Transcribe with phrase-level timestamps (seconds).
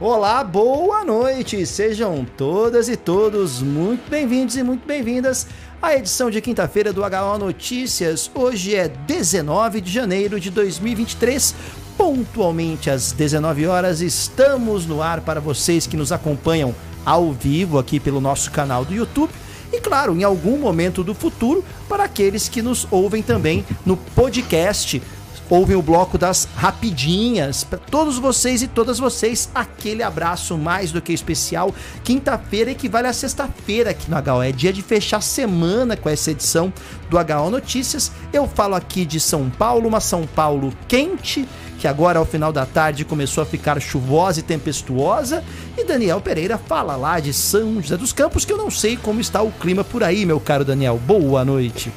[0.00, 1.66] Olá, boa noite!
[1.66, 5.48] Sejam todas e todos muito bem-vindos e muito bem-vindas
[5.82, 8.30] à edição de quinta-feira do HO Notícias.
[8.32, 11.52] Hoje é 19 de janeiro de 2023.
[11.96, 16.72] Pontualmente às 19 horas, estamos no ar para vocês que nos acompanham
[17.04, 19.32] ao vivo aqui pelo nosso canal do YouTube.
[19.72, 25.02] E claro, em algum momento do futuro, para aqueles que nos ouvem também no podcast
[25.50, 27.64] ouvem o bloco das rapidinhas.
[27.64, 31.74] Para todos vocês e todas vocês, aquele abraço mais do que especial.
[32.04, 34.42] Quinta-feira equivale a sexta-feira aqui no HO.
[34.42, 36.72] É dia de fechar a semana com essa edição
[37.08, 38.12] do HO Notícias.
[38.32, 42.66] Eu falo aqui de São Paulo, uma São Paulo quente, que agora ao final da
[42.66, 45.44] tarde começou a ficar chuvosa e tempestuosa.
[45.76, 49.20] E Daniel Pereira fala lá de São José dos Campos, que eu não sei como
[49.20, 50.98] está o clima por aí, meu caro Daniel.
[50.98, 51.92] Boa noite.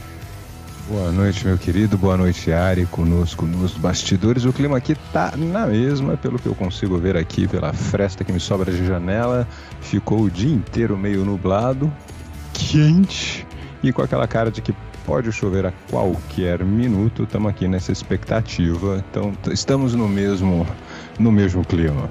[0.92, 1.98] Boa noite, meu querido.
[1.98, 2.86] Boa noite, Ari.
[2.86, 4.44] Conosco nos bastidores.
[4.44, 8.34] O clima aqui tá na mesma, pelo que eu consigo ver aqui pela fresta que
[8.34, 9.48] me sobra de janela.
[9.80, 11.90] Ficou o dia inteiro meio nublado,
[12.52, 13.48] quente
[13.82, 14.76] e com aquela cara de que
[15.06, 17.24] pode chover a qualquer minuto.
[17.24, 19.02] Estamos aqui nessa expectativa.
[19.10, 20.68] Então, estamos no mesmo
[21.18, 22.10] no mesmo clima.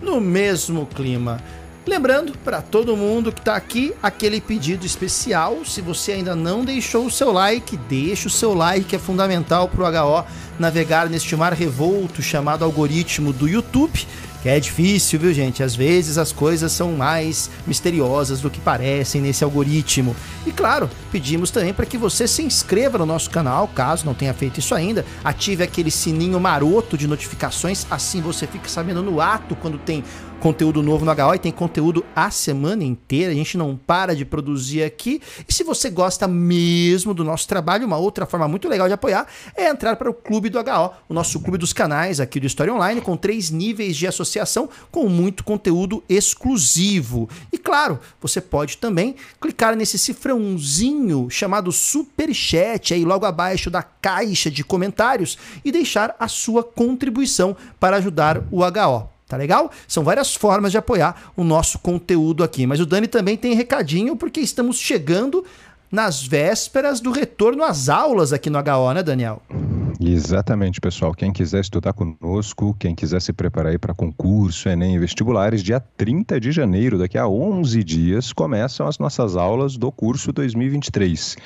[0.00, 1.40] No mesmo clima.
[1.86, 5.64] Lembrando para todo mundo que está aqui aquele pedido especial.
[5.64, 9.84] Se você ainda não deixou o seu like, deixa o seu like, é fundamental para
[9.84, 10.26] o HO
[10.58, 14.06] navegar neste mar revolto chamado algoritmo do YouTube.
[14.42, 15.62] Que é difícil, viu, gente?
[15.62, 20.16] Às vezes as coisas são mais misteriosas do que parecem nesse algoritmo.
[20.46, 24.32] E claro, pedimos também para que você se inscreva no nosso canal, caso não tenha
[24.32, 25.04] feito isso ainda.
[25.22, 30.02] Ative aquele sininho maroto de notificações, assim você fica sabendo no ato quando tem
[30.40, 33.30] conteúdo novo no HO e tem conteúdo a semana inteira.
[33.30, 35.20] A gente não para de produzir aqui.
[35.46, 39.26] E se você gosta mesmo do nosso trabalho, uma outra forma muito legal de apoiar
[39.54, 42.72] é entrar para o Clube do HO, o nosso clube dos canais aqui do História
[42.72, 44.29] Online, com três níveis de associação,
[44.90, 47.28] com muito conteúdo exclusivo.
[47.52, 53.82] E claro, você pode também clicar nesse cifrãozinho chamado Super Chat aí logo abaixo da
[53.82, 59.08] caixa de comentários e deixar a sua contribuição para ajudar o HO.
[59.30, 59.70] Tá legal?
[59.86, 62.66] São várias formas de apoiar o nosso conteúdo aqui.
[62.66, 65.44] Mas o Dani também tem recadinho, porque estamos chegando
[65.90, 69.42] nas vésperas do retorno às aulas aqui no HO, né, Daniel?
[70.00, 71.12] Exatamente, pessoal.
[71.12, 76.40] Quem quiser estudar conosco, quem quiser se preparar para concurso, Enem e vestibulares, dia 30
[76.40, 81.36] de janeiro, daqui a 11 dias, começam as nossas aulas do curso 2023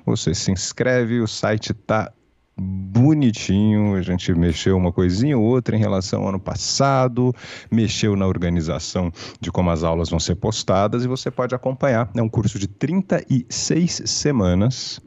[0.05, 2.11] Você se inscreve, o site está
[2.59, 3.95] bonitinho.
[3.95, 7.33] A gente mexeu uma coisinha ou outra em relação ao ano passado,
[7.71, 12.09] mexeu na organização de como as aulas vão ser postadas e você pode acompanhar.
[12.15, 15.01] É um curso de 36 semanas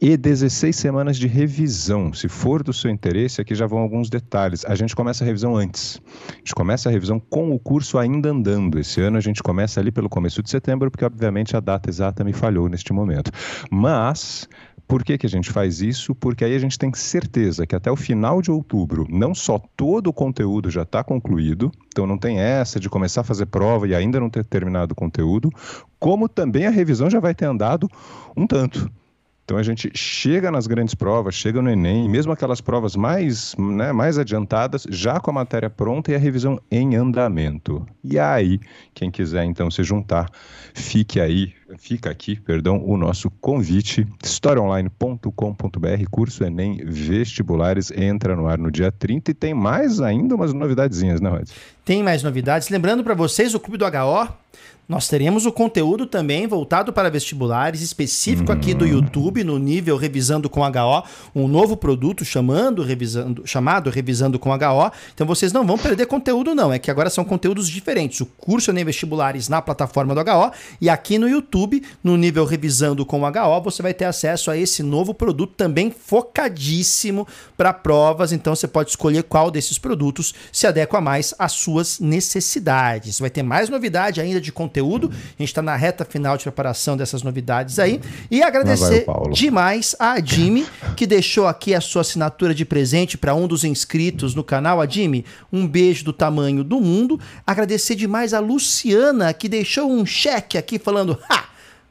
[0.00, 2.12] e 16 semanas de revisão.
[2.12, 4.64] Se for do seu interesse, aqui já vão alguns detalhes.
[4.64, 6.00] A gente começa a revisão antes.
[6.28, 8.78] A gente começa a revisão com o curso ainda andando.
[8.78, 12.24] Esse ano a gente começa ali pelo começo de setembro, porque obviamente a data exata
[12.24, 13.30] me falhou neste momento.
[13.70, 14.48] Mas
[14.90, 16.16] por que, que a gente faz isso?
[16.16, 20.08] Porque aí a gente tem certeza que até o final de outubro, não só todo
[20.08, 23.94] o conteúdo já está concluído, então não tem essa de começar a fazer prova e
[23.94, 25.48] ainda não ter terminado o conteúdo,
[25.96, 27.88] como também a revisão já vai ter andado
[28.36, 28.90] um tanto.
[29.50, 33.90] Então a gente chega nas grandes provas, chega no Enem, mesmo aquelas provas mais, né,
[33.90, 37.84] mais adiantadas, já com a matéria pronta e a revisão em andamento.
[38.04, 38.60] E aí,
[38.94, 40.30] quem quiser então se juntar,
[40.72, 48.56] fique aí, fica aqui, perdão, o nosso convite, historiaonline.com.br, curso Enem Vestibulares, entra no ar
[48.56, 51.48] no dia 30 e tem mais ainda umas novidadezinhas, né, Rod?
[51.84, 52.68] Tem mais novidades.
[52.68, 54.32] Lembrando para vocês, o Clube do HO
[54.90, 60.50] nós teremos o conteúdo também voltado para vestibulares, específico aqui do YouTube, no nível Revisando
[60.50, 64.90] com HO, um novo produto chamando, revisando, chamado Revisando com HO.
[65.14, 66.72] Então vocês não vão perder conteúdo, não.
[66.72, 68.20] É que agora são conteúdos diferentes.
[68.20, 73.06] O curso nem vestibulares na plataforma do HO e aqui no YouTube, no nível Revisando
[73.06, 78.32] com HO, você vai ter acesso a esse novo produto também focadíssimo para provas.
[78.32, 83.20] Então você pode escolher qual desses produtos se adequa mais às suas necessidades.
[83.20, 85.10] Vai ter mais novidade ainda de conteúdo conteúdo.
[85.10, 88.00] A gente está na reta final de preparação dessas novidades aí.
[88.30, 90.66] E agradecer demais a Jimmy,
[90.96, 94.80] que deixou aqui a sua assinatura de presente para um dos inscritos no canal.
[94.80, 97.20] A Jimmy, um beijo do tamanho do mundo.
[97.46, 101.49] Agradecer demais a Luciana, que deixou um cheque aqui falando: ha!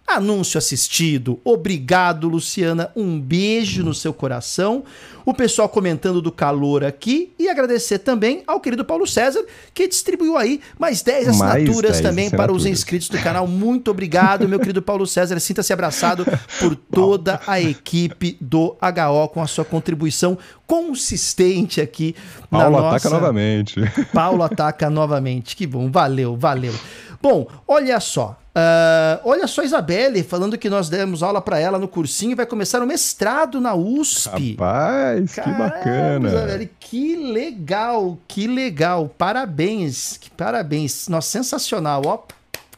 [0.09, 1.39] Anúncio assistido.
[1.43, 2.91] Obrigado, Luciana.
[2.95, 4.83] Um beijo no seu coração.
[5.25, 10.35] O pessoal comentando do calor aqui e agradecer também ao querido Paulo César, que distribuiu
[10.35, 12.31] aí mais 10 assinaturas 10 também assinaturas.
[12.31, 13.45] para os inscritos do canal.
[13.45, 15.39] Muito obrigado, meu querido Paulo César.
[15.39, 16.25] Sinta-se abraçado
[16.59, 22.15] por toda a equipe do HO com a sua contribuição consistente aqui
[22.49, 22.95] Paulo na nossa...
[22.95, 23.75] ataca novamente.
[24.13, 25.55] Paulo ataca novamente.
[25.55, 25.91] Que bom.
[25.91, 26.73] Valeu, valeu.
[27.21, 28.37] Bom, olha só.
[28.49, 32.35] Uh, olha só a Isabelle falando que nós demos aula para ela no cursinho e
[32.35, 34.55] vai começar o mestrado na USP.
[34.57, 36.29] Rapaz, Caramba, que bacana.
[36.29, 39.09] Isabelle, que legal, que legal.
[39.17, 41.07] Parabéns, que parabéns.
[41.07, 42.19] Nossa, sensacional, ó.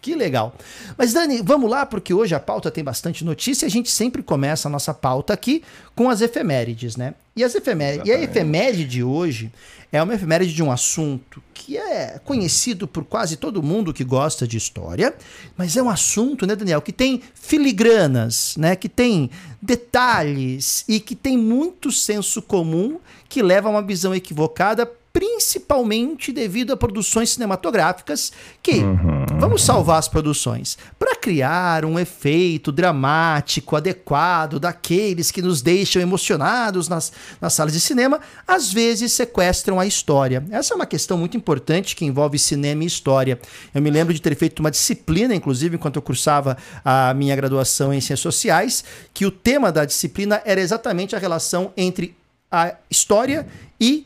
[0.02, 0.56] Que legal.
[0.98, 4.24] Mas, Dani, vamos lá, porque hoje a pauta tem bastante notícia e a gente sempre
[4.24, 5.64] começa a nossa pauta aqui
[5.96, 7.14] com as efemérides, né?
[7.36, 9.52] E, as efemérides, e a efeméride de hoje
[9.92, 14.48] é uma efeméride de um assunto que é conhecido por quase todo mundo que gosta
[14.48, 15.14] de história,
[15.56, 19.30] mas é um assunto, né, Daniel, que tem filigranas, né, que tem
[19.62, 23.00] detalhes e que tem muito senso comum
[23.30, 28.32] que leva a uma visão equivocada principalmente devido a produções cinematográficas
[28.64, 29.26] que uhum.
[29.40, 36.88] vamos salvar as produções para criar um efeito dramático adequado daqueles que nos deixam emocionados
[36.88, 40.44] nas, nas salas de cinema, às vezes sequestram a história.
[40.50, 43.40] Essa é uma questão muito importante que envolve cinema e história.
[43.74, 47.94] Eu me lembro de ter feito uma disciplina, inclusive, enquanto eu cursava a minha graduação
[47.94, 48.84] em Ciências Sociais,
[49.14, 52.16] que o tema da disciplina era exatamente a relação entre
[52.52, 53.48] a história
[53.80, 54.06] e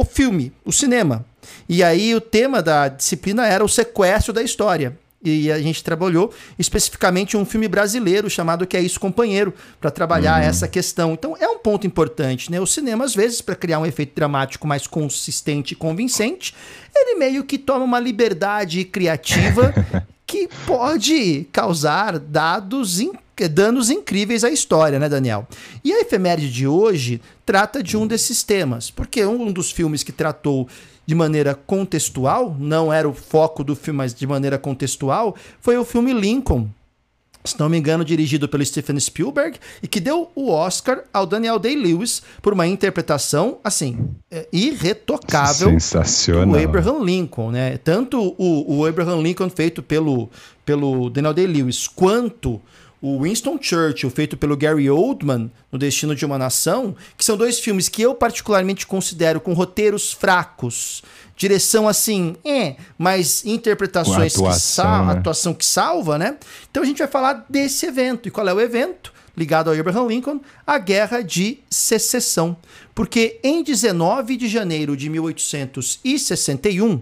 [0.00, 1.24] o filme, o cinema.
[1.68, 4.96] E aí o tema da disciplina era o sequestro da história.
[5.22, 10.40] E a gente trabalhou especificamente um filme brasileiro chamado Que é Isso Companheiro, para trabalhar
[10.40, 10.48] uhum.
[10.48, 11.12] essa questão.
[11.12, 12.60] Então é um ponto importante, né?
[12.60, 16.54] O cinema, às vezes, para criar um efeito dramático mais consistente e convincente,
[16.94, 19.74] ele meio que toma uma liberdade criativa
[20.24, 25.46] que pode causar dados incríveis danos incríveis à história, né, Daniel?
[25.84, 30.10] E a efeméride de hoje trata de um desses temas, porque um dos filmes que
[30.10, 30.66] tratou
[31.08, 35.84] de maneira contextual, não era o foco do filme, mas de maneira contextual, foi o
[35.84, 36.68] filme Lincoln,
[37.42, 41.58] se não me engano, dirigido pelo Steven Spielberg, e que deu o Oscar ao Daniel
[41.58, 46.48] Day-Lewis por uma interpretação, assim, é, irretocável Sensacional.
[46.48, 47.78] do Abraham Lincoln, né?
[47.78, 50.28] Tanto o, o Abraham Lincoln feito pelo,
[50.62, 52.60] pelo Daniel Day-Lewis, quanto
[53.00, 57.60] o Winston Churchill, feito pelo Gary Oldman, no Destino de uma Nação, que são dois
[57.60, 61.02] filmes que eu particularmente considero com roteiros fracos,
[61.36, 65.12] direção assim, é, mas interpretações atuação, que sal né?
[65.12, 66.36] atuação que salva, né?
[66.68, 68.26] Então a gente vai falar desse evento.
[68.26, 69.12] E qual é o evento?
[69.36, 72.56] Ligado ao Abraham Lincoln, a Guerra de Secessão.
[72.92, 77.00] Porque em 19 de janeiro de 1861,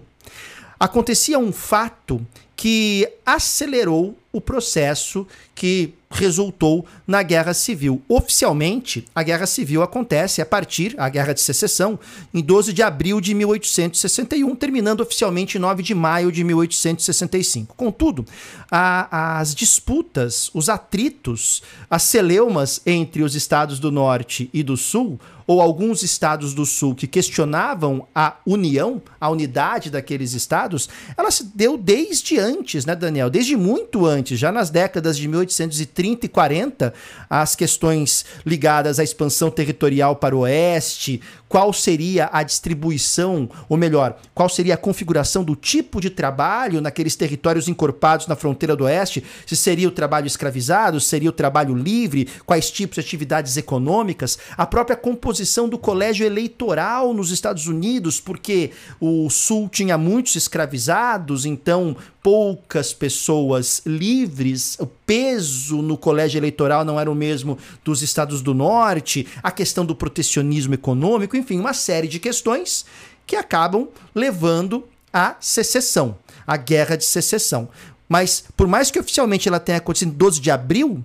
[0.79, 2.23] acontecia um fato
[2.55, 5.27] que acelerou o processo
[5.57, 8.01] que resultou na Guerra Civil.
[8.07, 11.99] Oficialmente, a Guerra Civil acontece a partir, a Guerra de Secessão,
[12.31, 17.75] em 12 de abril de 1861, terminando oficialmente em 9 de maio de 1865.
[17.75, 18.23] Contudo,
[18.71, 25.19] a, as disputas, os atritos, as celeumas entre os estados do Norte e do Sul
[25.47, 31.45] ou alguns estados do Sul que questionavam a união, a unidade daqueles estados, ela se
[31.55, 33.29] deu desde antes, né, Daniel?
[33.29, 36.93] Desde muito antes, já nas décadas de 1830 e 40,
[37.29, 44.17] as questões ligadas à expansão territorial para o oeste, qual seria a distribuição, ou melhor,
[44.33, 49.23] qual seria a configuração do tipo de trabalho naqueles territórios encorpados na fronteira do oeste,
[49.45, 54.65] se seria o trabalho escravizado, seria o trabalho livre, quais tipos de atividades econômicas, a
[54.65, 61.95] própria composição do colégio eleitoral nos Estados Unidos, porque o sul tinha muitos escravizados, então
[62.27, 68.53] poucas pessoas livres, o peso no colégio eleitoral não era o mesmo dos estados do
[68.53, 72.85] norte, a questão do protecionismo econômico, enfim, uma série de questões
[73.25, 77.69] que acabam levando à secessão, à guerra de secessão.
[78.07, 81.03] Mas, por mais que oficialmente ela tenha acontecido em 12 de abril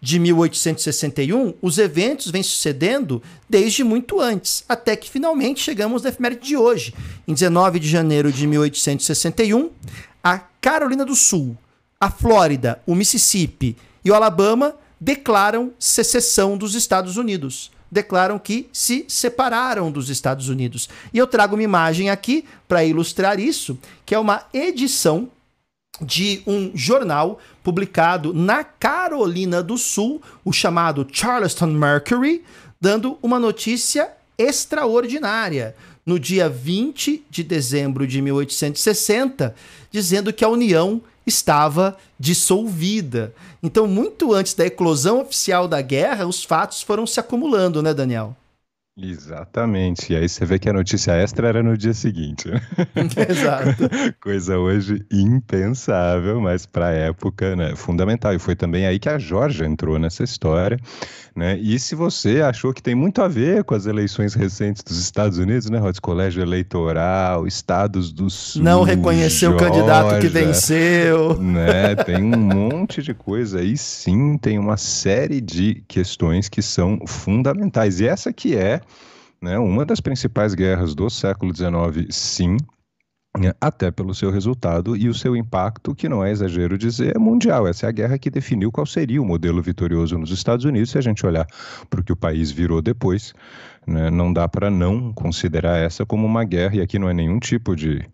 [0.00, 6.46] de 1861, os eventos vêm sucedendo desde muito antes, até que finalmente chegamos na efeméride
[6.46, 6.94] de hoje.
[7.26, 9.70] Em 19 de janeiro de 1861,
[10.22, 11.56] a Carolina do Sul,
[11.98, 17.70] a Flórida, o Mississippi e o Alabama declaram secessão dos Estados Unidos.
[17.90, 20.88] Declaram que se separaram dos Estados Unidos.
[21.12, 25.30] E eu trago uma imagem aqui para ilustrar isso, que é uma edição
[26.00, 32.44] de um jornal publicado na Carolina do Sul, o chamado Charleston Mercury,
[32.80, 35.74] dando uma notícia extraordinária.
[36.04, 39.54] No dia 20 de dezembro de 1860,
[39.90, 43.34] dizendo que a União estava dissolvida.
[43.62, 48.36] Então, muito antes da eclosão oficial da guerra, os fatos foram se acumulando, né, Daniel?
[48.98, 50.14] Exatamente.
[50.14, 52.48] E aí você vê que a notícia extra era no dia seguinte.
[52.48, 52.60] Né?
[53.28, 53.90] Exato.
[54.18, 58.32] Coisa hoje impensável, mas para a época, né, fundamental.
[58.32, 60.78] E foi também aí que a Georgia entrou nessa história.
[61.36, 61.58] Né?
[61.58, 65.36] E se você achou que tem muito a ver com as eleições recentes dos Estados
[65.36, 66.00] Unidos, né, Rods?
[66.00, 68.62] Colégio Eleitoral, Estados do Sul.
[68.62, 71.38] Não reconheceu o candidato que venceu.
[71.38, 71.94] Né?
[71.94, 78.00] Tem um monte de coisa aí, sim, tem uma série de questões que são fundamentais.
[78.00, 78.80] E essa que é
[79.40, 82.56] né, uma das principais guerras do século XIX, sim,
[83.60, 87.66] até pelo seu resultado e o seu impacto, que não é exagero dizer, é mundial.
[87.66, 90.90] Essa é a guerra que definiu qual seria o modelo vitorioso nos Estados Unidos.
[90.90, 91.46] Se a gente olhar
[91.90, 93.34] para o que o país virou depois,
[93.86, 97.38] né, não dá para não considerar essa como uma guerra, e aqui não é nenhum
[97.38, 98.04] tipo de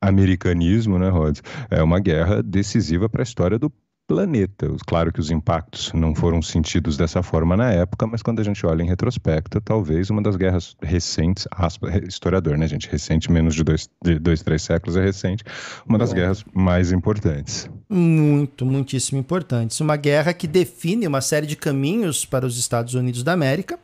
[0.00, 1.38] americanismo, né, Rod?
[1.70, 3.72] É uma guerra decisiva para a história do
[4.12, 4.68] planeta.
[4.86, 8.64] Claro que os impactos não foram sentidos dessa forma na época, mas quando a gente
[8.66, 12.88] olha em retrospecto, talvez uma das guerras recentes, aspa, historiador, né, gente?
[12.90, 15.42] Recente, menos de dois, de dois três séculos é recente,
[15.86, 16.16] uma das Bom.
[16.16, 17.70] guerras mais importantes.
[17.88, 19.80] Muito, muitíssimo importantes.
[19.80, 23.78] Uma guerra que define uma série de caminhos para os Estados Unidos da América.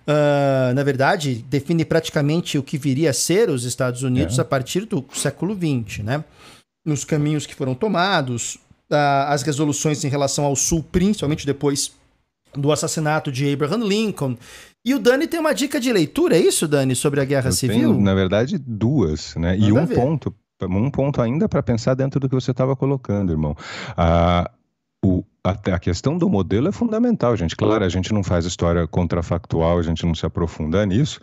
[0.00, 4.42] Uh, na verdade, define praticamente o que viria a ser os Estados Unidos é.
[4.42, 6.24] a partir do século XX, né?
[6.84, 8.58] Nos caminhos que foram tomados,
[8.90, 11.92] as resoluções em relação ao Sul, principalmente depois
[12.54, 14.36] do assassinato de Abraham Lincoln.
[14.84, 17.52] E o Dani tem uma dica de leitura, é isso, Dani, sobre a Guerra Eu
[17.52, 17.92] Civil?
[17.92, 19.56] Tenho, na verdade, duas, né?
[19.56, 23.54] E um ponto, um ponto ainda para pensar dentro do que você estava colocando, irmão.
[23.96, 24.50] Ah,
[25.04, 27.56] o, a, questão do modelo é fundamental, gente.
[27.56, 31.18] Claro, a gente não faz história contrafactual, a gente não se aprofunda nisso,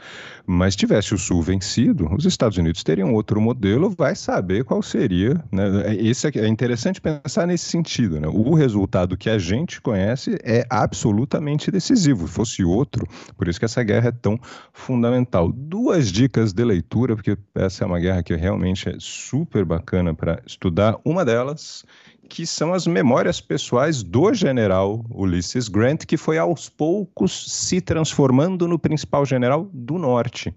[0.45, 5.43] mas tivesse o Sul vencido, os Estados Unidos teriam outro modelo, vai saber qual seria.
[5.51, 5.95] Né?
[5.99, 8.19] Esse é, é interessante pensar nesse sentido.
[8.19, 8.27] Né?
[8.27, 12.27] O resultado que a gente conhece é absolutamente decisivo.
[12.27, 13.07] Se fosse outro,
[13.37, 14.39] por isso que essa guerra é tão
[14.73, 15.51] fundamental.
[15.51, 20.41] Duas dicas de leitura, porque essa é uma guerra que realmente é super bacana para
[20.45, 20.97] estudar.
[21.05, 21.85] Uma delas
[22.27, 28.67] que são as memórias pessoais do general Ulysses Grant, que foi aos poucos se transformando
[28.67, 30.53] no principal general do Norte.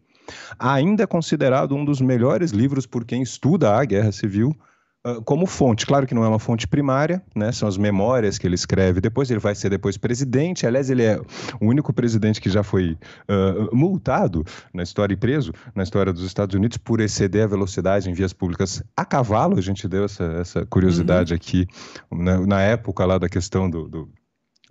[0.59, 4.55] Ainda considerado um dos melhores livros por quem estuda a Guerra Civil
[5.25, 5.87] como fonte.
[5.87, 7.51] Claro que não é uma fonte primária, né?
[7.53, 9.31] São as memórias que ele escreve depois.
[9.31, 10.67] Ele vai ser depois presidente.
[10.67, 11.19] Aliás, ele é
[11.61, 16.25] o único presidente que já foi uh, multado na história e preso na história dos
[16.25, 19.59] Estados Unidos por exceder a velocidade em vias públicas a cavalo.
[19.59, 21.37] A gente deu essa, essa curiosidade uhum.
[21.37, 21.67] aqui
[22.13, 22.39] né?
[22.47, 24.09] na época lá da questão do, do,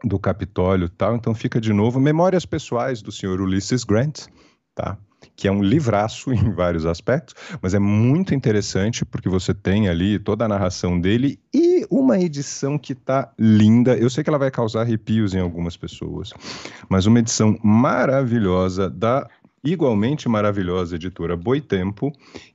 [0.04, 1.16] do Capitólio e tal.
[1.16, 4.28] Então fica de novo memórias pessoais do senhor Ulysses Grant,
[4.76, 4.96] tá?
[5.36, 10.20] Que é um livraço em vários aspectos, mas é muito interessante porque você tem ali
[10.20, 13.96] toda a narração dele e uma edição que tá linda.
[13.98, 16.32] Eu sei que ela vai causar arrepios em algumas pessoas,
[16.88, 19.28] mas uma edição maravilhosa da
[19.64, 22.14] igualmente maravilhosa editora Boitempo,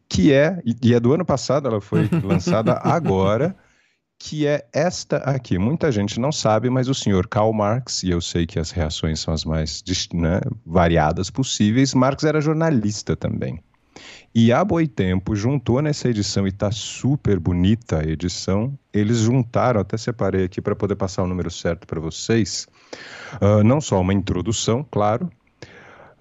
[0.09, 3.55] que é, e é do ano passado, ela foi lançada agora,
[4.27, 5.59] que é esta aqui.
[5.59, 9.21] Muita gente não sabe, mas o senhor Karl Marx, e eu sei que as reações
[9.21, 13.61] são as mais né, variadas possíveis, Marx era jornalista também.
[14.35, 19.99] E a Boitempo juntou nessa edição, e está super bonita a edição, eles juntaram, até
[19.99, 22.67] separei aqui para poder passar o número certo para vocês,
[23.43, 25.31] uh, não só uma introdução, claro,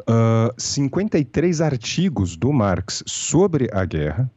[0.02, 4.30] uh, ah, 53 artigos do Marx sobre a guerra,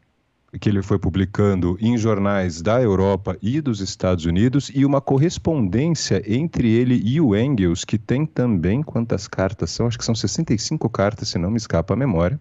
[0.61, 6.23] que ele foi publicando em jornais da Europa e dos Estados Unidos e uma correspondência
[6.27, 9.87] entre ele e o Engels, que tem também quantas cartas são?
[9.87, 12.39] Acho que são 65 cartas, se não me escapa a memória.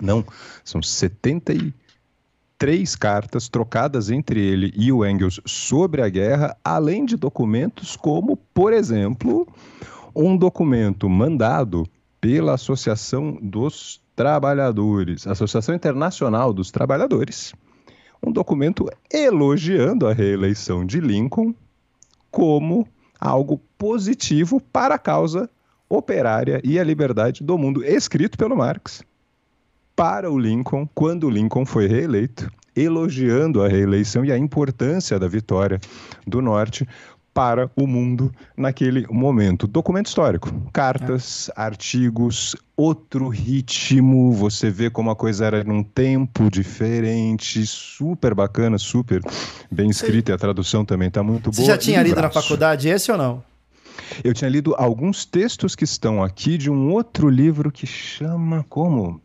[0.00, 0.24] Não,
[0.64, 7.96] são 73 cartas trocadas entre ele e o Engels sobre a guerra, além de documentos
[7.96, 9.48] como, por exemplo,
[10.14, 11.86] um documento mandado
[12.20, 17.54] pela Associação dos Trabalhadores, Associação Internacional dos Trabalhadores,
[18.22, 21.54] um documento elogiando a reeleição de Lincoln
[22.30, 22.86] como
[23.18, 25.48] algo positivo para a causa
[25.88, 29.02] operária e a liberdade do mundo, escrito pelo Marx
[29.96, 35.28] para o Lincoln quando o Lincoln foi reeleito, elogiando a reeleição e a importância da
[35.28, 35.80] vitória
[36.26, 36.86] do Norte
[37.32, 39.66] para o mundo naquele momento.
[39.66, 41.60] Documento histórico, cartas, é.
[41.60, 49.22] artigos, outro ritmo, você vê como a coisa era num tempo diferente, super bacana, super
[49.70, 51.54] bem escrita, e a tradução também está muito boa.
[51.54, 53.42] Você já tinha lido na faculdade esse ou não?
[54.24, 59.20] Eu tinha lido alguns textos que estão aqui de um outro livro que chama como?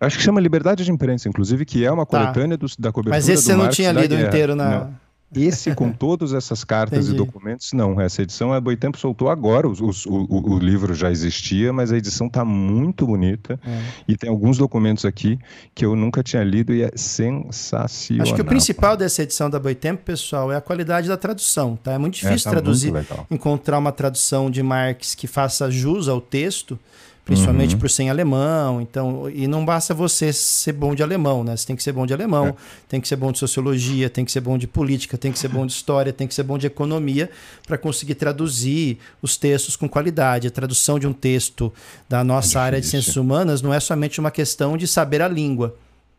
[0.00, 2.18] Acho que chama Liberdade de Imprensa, inclusive, que é uma tá.
[2.18, 2.66] coletânea tá.
[2.66, 4.70] do, da cobertura Mas esse você não tinha lido inteiro na...
[4.70, 5.03] Não.
[5.36, 7.14] Esse, com todas essas cartas Entendi.
[7.14, 8.00] e documentos, não.
[8.00, 9.68] Essa edição a Boitempo soltou agora.
[9.68, 13.58] Os, os, o, o, livro já existia, mas a edição está muito bonita.
[13.66, 13.82] É.
[14.08, 15.38] E tem alguns documentos aqui
[15.74, 18.22] que eu nunca tinha lido e é sensacional.
[18.22, 21.76] Acho que o principal dessa edição da Boitempo, pessoal, é a qualidade da tradução.
[21.76, 21.92] Tá?
[21.92, 26.08] É muito difícil é, tá traduzir, muito encontrar uma tradução de Marx que faça jus
[26.08, 26.78] ao texto
[27.24, 27.80] principalmente uhum.
[27.80, 28.80] por ser em alemão.
[28.80, 31.56] Então, e não basta você ser bom de alemão, né?
[31.56, 32.54] Você tem que ser bom de alemão, é.
[32.88, 35.48] tem que ser bom de sociologia, tem que ser bom de política, tem que ser
[35.48, 37.30] bom de história, tem que ser bom de economia
[37.66, 40.48] para conseguir traduzir os textos com qualidade.
[40.48, 41.72] A tradução de um texto
[42.08, 45.28] da nossa é área de ciências humanas não é somente uma questão de saber a
[45.28, 45.74] língua.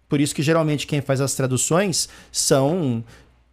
[0.09, 3.03] Por isso que geralmente quem faz as traduções são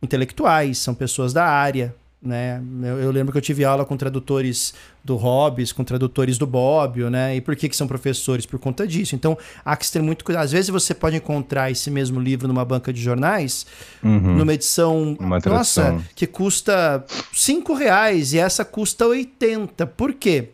[0.03, 2.63] intelectuais, são pessoas da área, né?
[2.83, 7.11] Eu, eu, lembro que eu tive aula com tradutores do Hobbes, com tradutores do Bobbio,
[7.11, 7.35] né?
[7.35, 8.47] E por que, que são professores?
[8.47, 9.17] Por conta disso.
[9.17, 10.45] Então, há que ter muito cuidado.
[10.45, 13.67] Às vezes você pode encontrar esse mesmo livro numa banca de jornais,
[14.03, 14.37] uhum.
[14.37, 19.85] numa edição, Uma nossa, que custa 5 reais e essa custa 80.
[19.89, 20.51] Por quê?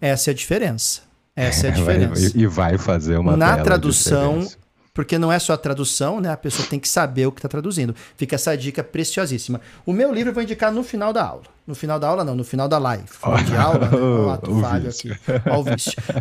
[0.00, 1.02] Essa é a diferença.
[1.36, 2.36] Essa é a diferença.
[2.36, 4.61] e vai fazer uma Na tradução, diferença
[4.94, 6.30] porque não é só a tradução, né?
[6.30, 7.94] A pessoa tem que saber o que está traduzindo.
[8.16, 9.60] Fica essa dica preciosíssima.
[9.86, 11.44] O meu livro eu vou indicar no final da aula.
[11.64, 13.04] No final da aula, não, no final da live.
[13.22, 13.96] Final de aula, né?
[13.96, 15.12] o ato falho aqui.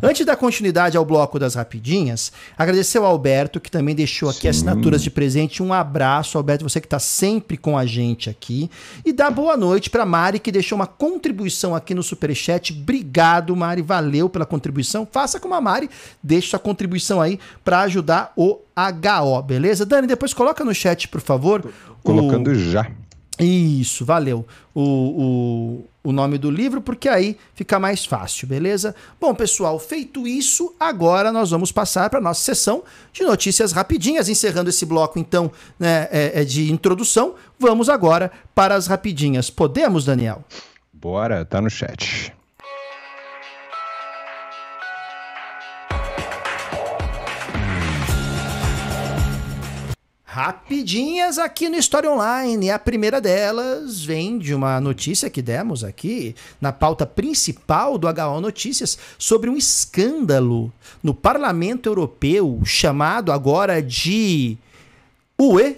[0.03, 4.49] Antes da continuidade ao bloco das rapidinhas, agradecer ao Alberto, que também deixou aqui Sim.
[4.49, 5.63] assinaturas de presente.
[5.63, 8.69] Um abraço, Alberto, você que está sempre com a gente aqui.
[9.03, 12.71] E dar boa noite para Mari, que deixou uma contribuição aqui no Superchat.
[12.71, 13.81] Obrigado, Mari.
[13.81, 15.07] Valeu pela contribuição.
[15.11, 15.89] Faça como a Mari,
[16.21, 19.87] deixe sua contribuição aí para ajudar o HO, beleza?
[19.87, 21.67] Dani, depois coloca no chat, por favor.
[22.03, 22.55] Colocando o...
[22.55, 22.85] já.
[23.43, 24.45] Isso, valeu.
[24.73, 28.95] O, o, o nome do livro, porque aí fica mais fácil, beleza?
[29.19, 34.29] Bom, pessoal, feito isso, agora nós vamos passar para a nossa sessão de notícias rapidinhas.
[34.29, 39.49] Encerrando esse bloco, então, né, é, é de introdução, vamos agora para as rapidinhas.
[39.49, 40.43] Podemos, Daniel?
[40.93, 42.31] Bora, tá no chat.
[50.31, 52.71] Rapidinhas aqui no História Online.
[52.71, 58.39] A primeira delas vem de uma notícia que demos aqui na pauta principal do HO
[58.39, 60.71] Notícias sobre um escândalo
[61.03, 64.57] no Parlamento Europeu chamado agora de
[65.37, 65.75] UE,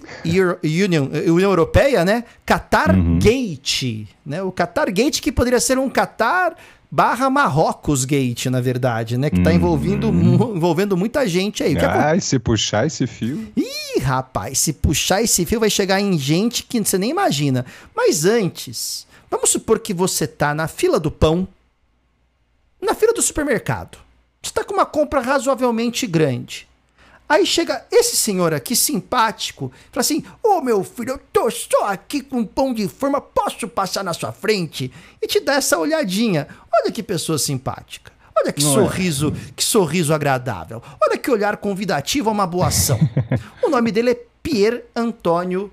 [0.64, 2.24] Union, União Europeia, né?
[2.46, 3.18] Qatar uhum.
[3.18, 4.44] Gate, né?
[4.44, 6.56] O Qatar Gate que poderia ser um Qatar
[6.94, 9.32] barra Marrocos Gate, na verdade, né?
[9.32, 10.56] Que tá envolvendo, hum.
[10.56, 11.76] envolvendo muita gente aí.
[11.80, 13.52] Ah, e se puxar esse fio.
[13.58, 17.66] Ih, rapaz, se puxar esse fio vai chegar em gente que você nem imagina.
[17.96, 21.48] Mas antes, vamos supor que você tá na fila do pão,
[22.80, 23.98] na fila do supermercado.
[24.40, 26.68] Você tá com uma compra razoavelmente grande.
[27.28, 31.86] Aí chega esse senhor aqui, simpático, fala assim: Ô oh, meu filho, eu tô só
[31.86, 34.92] aqui com um pão de forma, posso passar na sua frente?
[35.22, 36.48] E te dá essa olhadinha.
[36.74, 38.12] Olha que pessoa simpática.
[38.36, 38.74] Olha que Não é?
[38.74, 39.52] sorriso, é.
[39.56, 40.82] que sorriso agradável.
[41.02, 43.00] Olha que olhar convidativo a uma boa ação.
[43.64, 45.72] o nome dele é Pier Antonio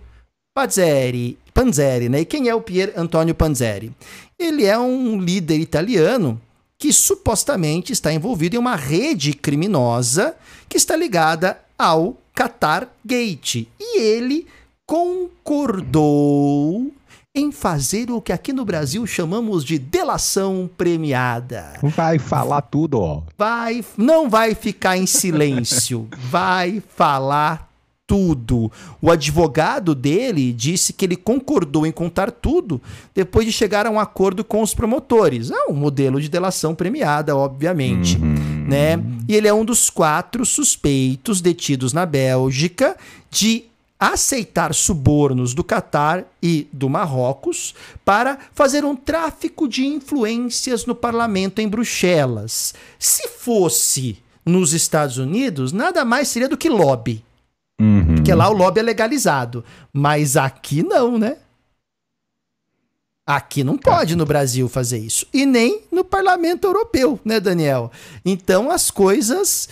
[0.55, 2.21] Panzeri, Panzeri, né?
[2.21, 3.93] E quem é o Pier Antonio Panzeri?
[4.39, 6.41] Ele é um líder italiano
[6.81, 10.35] que supostamente está envolvido em uma rede criminosa
[10.67, 13.69] que está ligada ao Qatar Gate.
[13.79, 14.47] E ele
[14.87, 16.91] concordou
[17.35, 21.75] em fazer o que aqui no Brasil chamamos de delação premiada.
[21.83, 23.23] Vai falar tudo, ó.
[23.37, 27.70] Vai, não vai ficar em silêncio, vai falar
[28.11, 28.73] tudo.
[29.01, 32.83] O advogado dele disse que ele concordou em contar tudo
[33.15, 35.53] depois de chegar a um acordo com os promotores.
[35.53, 38.17] É um modelo de delação premiada, obviamente.
[38.17, 38.67] Uhum.
[38.69, 39.01] Né?
[39.29, 42.97] E ele é um dos quatro suspeitos detidos na Bélgica
[43.31, 43.67] de
[44.01, 51.61] aceitar subornos do Catar e do Marrocos para fazer um tráfico de influências no parlamento
[51.61, 52.75] em Bruxelas.
[52.99, 57.23] Se fosse nos Estados Unidos, nada mais seria do que lobby.
[57.81, 58.17] Uhum.
[58.17, 59.65] Porque lá o lobby é legalizado.
[59.93, 61.39] Mas aqui não, né?
[63.27, 65.25] Aqui não pode no Brasil fazer isso.
[65.33, 67.91] E nem no parlamento europeu, né, Daniel?
[68.25, 69.69] Então as coisas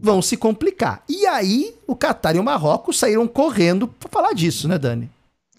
[0.00, 1.02] vão se complicar.
[1.08, 5.10] E aí o Catar e o Marrocos saíram correndo para falar disso, né, Dani?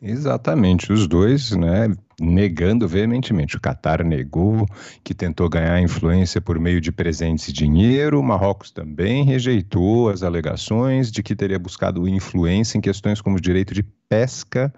[0.01, 3.57] Exatamente, os dois, né, negando veementemente.
[3.57, 4.65] O Catar negou
[5.03, 8.19] que tentou ganhar influência por meio de presentes e dinheiro.
[8.19, 13.41] O Marrocos também rejeitou as alegações de que teria buscado influência em questões como o
[13.41, 14.73] direito de pesca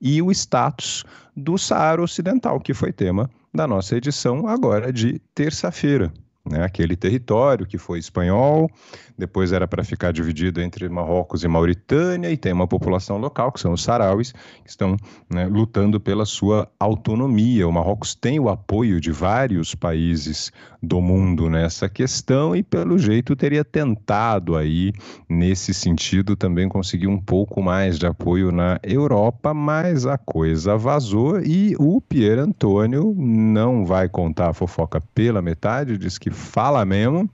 [0.00, 1.04] e o status
[1.36, 6.12] do Saara Ocidental, que foi tema da nossa edição agora de terça-feira.
[6.44, 8.68] Né, aquele território que foi espanhol,
[9.16, 13.60] depois era para ficar dividido entre Marrocos e Mauritânia, e tem uma população local, que
[13.60, 14.96] são os sarauis, que estão
[15.30, 17.68] né, lutando pela sua autonomia.
[17.68, 20.50] O Marrocos tem o apoio de vários países
[20.82, 24.92] do mundo nessa questão, e pelo jeito teria tentado aí,
[25.28, 31.40] nesse sentido, também conseguir um pouco mais de apoio na Europa, mas a coisa vazou
[31.40, 37.28] e o Pier Antônio não vai contar a fofoca pela metade, diz que fala mesmo.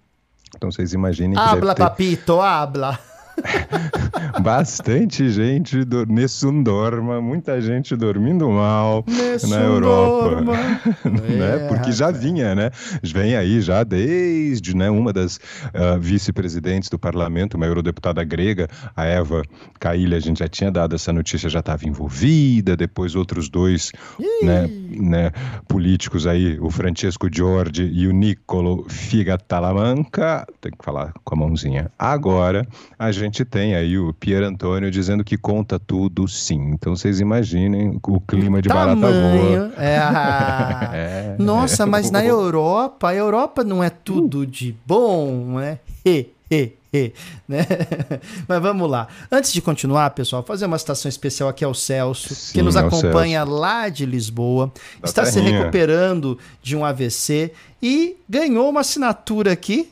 [0.56, 1.82] Então vocês imaginem que Habla, ter...
[1.82, 2.98] papito, habla.
[4.42, 6.06] Bastante gente do...
[6.06, 10.40] Nessun dorma, muita gente dormindo mal Nessun na Europa.
[11.04, 11.64] né?
[11.64, 12.70] É, Porque já vinha, né?
[13.02, 15.40] Vem aí já desde né, uma das
[15.74, 19.42] ah, vice-presidentes do parlamento, uma eurodeputada grega, a Eva
[19.78, 23.92] Kaili, a gente já tinha dado essa notícia, já estava envolvida, depois outros dois
[24.42, 25.30] né, né,
[25.66, 31.90] políticos aí, o Francesco Giorgi e o Niccolo Figatalamanca, tem que falar com a mãozinha.
[31.98, 32.66] Agora
[32.98, 36.70] a gente tem aí o Pier Antônio dizendo que conta tudo sim.
[36.72, 39.12] Então vocês imaginem o clima de barata voa.
[39.12, 39.72] Tamanho.
[39.78, 40.90] É, ah.
[40.92, 41.86] É, Nossa, é.
[41.86, 45.78] mas na Europa, a Europa não é tudo de bom, né?
[46.04, 46.72] He, he,
[47.46, 47.66] né?
[48.48, 49.08] Mas vamos lá.
[49.30, 52.86] Antes de continuar, pessoal, fazer uma citação especial aqui ao Celso, que Sim, nos ao
[52.86, 55.58] acompanha lá de Lisboa, Da está se terrinha.
[55.58, 59.90] recuperando de um AVC e ganhou uma assinatura aqui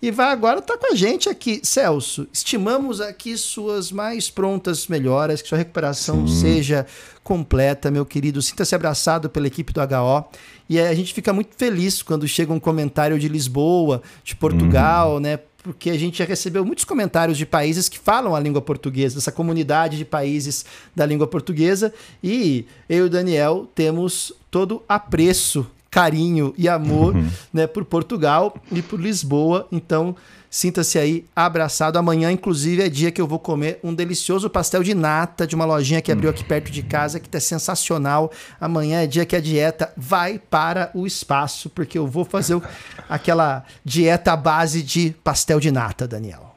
[0.00, 1.60] e vai agora estar com a gente aqui.
[1.62, 6.86] Celso, estimamos aqui suas mais prontas melhoras, que sua recuperação seja
[7.24, 8.42] completa, meu querido.
[8.42, 10.24] Sinta-se abraçado pela equipe do HO.
[10.68, 15.38] E a gente fica muito feliz quando chega um comentário de Lisboa, de Portugal, né?
[15.62, 19.32] Porque a gente já recebeu muitos comentários de países que falam a língua portuguesa, dessa
[19.32, 21.92] comunidade de países da língua portuguesa.
[22.22, 27.16] E eu e o Daniel temos todo apreço carinho e amor
[27.50, 29.66] né, por Portugal e por Lisboa.
[29.72, 30.14] Então,
[30.50, 31.98] sinta-se aí abraçado.
[31.98, 35.64] Amanhã, inclusive, é dia que eu vou comer um delicioso pastel de nata de uma
[35.64, 38.30] lojinha que abriu aqui perto de casa, que tá sensacional.
[38.60, 42.60] Amanhã é dia que a dieta vai para o espaço, porque eu vou fazer
[43.08, 46.54] aquela dieta à base de pastel de nata, Daniel.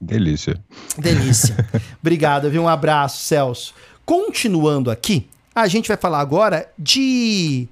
[0.00, 0.58] Delícia.
[0.96, 1.54] Delícia.
[2.00, 2.62] Obrigado, viu?
[2.62, 3.74] Um abraço, Celso.
[4.06, 7.68] Continuando aqui, a gente vai falar agora de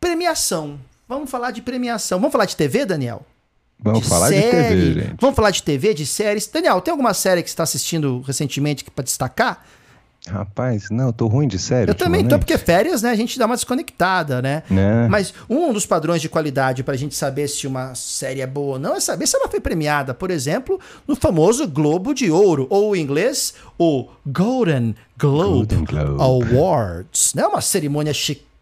[0.00, 0.80] premiação.
[1.06, 2.18] Vamos falar de premiação.
[2.18, 3.24] Vamos falar de TV, Daniel?
[3.78, 5.16] Vamos falar de TV, gente.
[5.20, 6.46] Vamos falar de TV, de séries.
[6.46, 9.64] Daniel, tem alguma série que você está assistindo recentemente que para destacar?
[10.28, 11.90] Rapaz, não, eu tô ruim de série.
[11.90, 13.10] Eu também tô, porque férias, né?
[13.10, 14.62] A gente dá uma desconectada, né?
[14.68, 15.08] Né?
[15.08, 18.78] Mas um dos padrões de qualidade pra gente saber se uma série é boa ou
[18.78, 22.94] não é saber se ela foi premiada, por exemplo, no famoso Globo de Ouro, ou
[22.94, 26.22] em inglês, o Golden Globe, Golden Globe.
[26.22, 27.32] Awards.
[27.34, 27.46] Né?
[27.46, 28.12] Uma cerimônia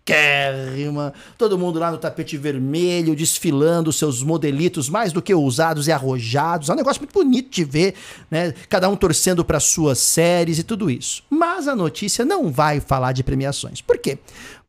[0.09, 5.93] chiquérrima, todo mundo lá no tapete vermelho, desfilando seus modelitos mais do que ousados e
[5.93, 6.71] arrojados.
[6.71, 7.95] É um negócio muito bonito de ver,
[8.31, 8.55] né?
[8.69, 11.23] Cada um torcendo para suas séries e tudo isso.
[11.29, 13.81] Mas a notícia não vai falar de premiações.
[13.83, 14.19] Por quê?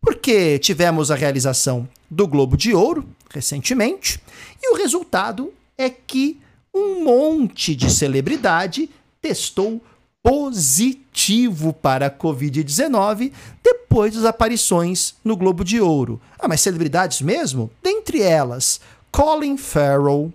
[0.02, 4.20] Porque tivemos a realização do Globo de Ouro recentemente
[4.62, 6.40] e o resultado é que
[6.74, 8.90] um monte de celebridade
[9.22, 9.82] testou
[10.30, 13.32] positivo para a Covid-19
[13.64, 16.22] depois das aparições no Globo de Ouro.
[16.38, 17.72] Ah, mas celebridades mesmo?
[17.82, 18.80] Dentre elas,
[19.12, 20.32] Colin Farrell,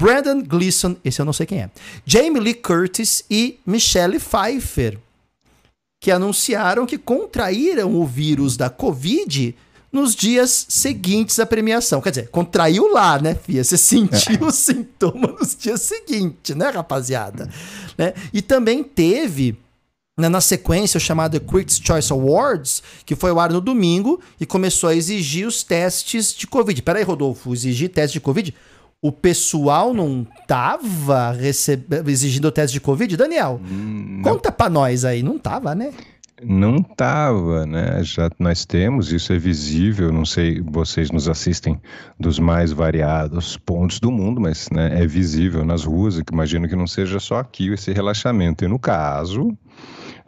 [0.00, 1.70] Brandon Gleeson, esse eu não sei quem é,
[2.06, 4.98] Jamie Lee Curtis e Michelle Pfeiffer,
[6.02, 9.54] que anunciaram que contraíram o vírus da Covid
[9.92, 12.00] nos dias seguintes à premiação.
[12.00, 13.64] Quer dizer, contraiu lá, né, Fia?
[13.64, 17.48] Você sentiu o sintoma nos dias seguintes, né, rapaziada?
[17.96, 18.14] Né?
[18.32, 19.56] E também teve
[20.18, 24.44] né, na sequência o chamado Critics' Choice Awards, que foi ao ar no domingo e
[24.44, 26.82] começou a exigir os testes de Covid.
[26.82, 28.54] Peraí, Rodolfo, exigir teste de Covid?
[29.00, 32.02] O pessoal não tava recebe...
[32.10, 33.16] exigindo o teste de Covid?
[33.16, 33.60] Daniel,
[34.24, 35.22] conta pra nós aí.
[35.22, 35.92] Não tava, né?
[36.42, 38.02] Não tava, né?
[38.04, 41.80] Já nós temos, isso é visível, não sei, vocês nos assistem
[42.18, 46.76] dos mais variados pontos do mundo, mas né, é visível nas ruas, que imagino que
[46.76, 48.64] não seja só aqui esse relaxamento.
[48.64, 49.56] E no caso,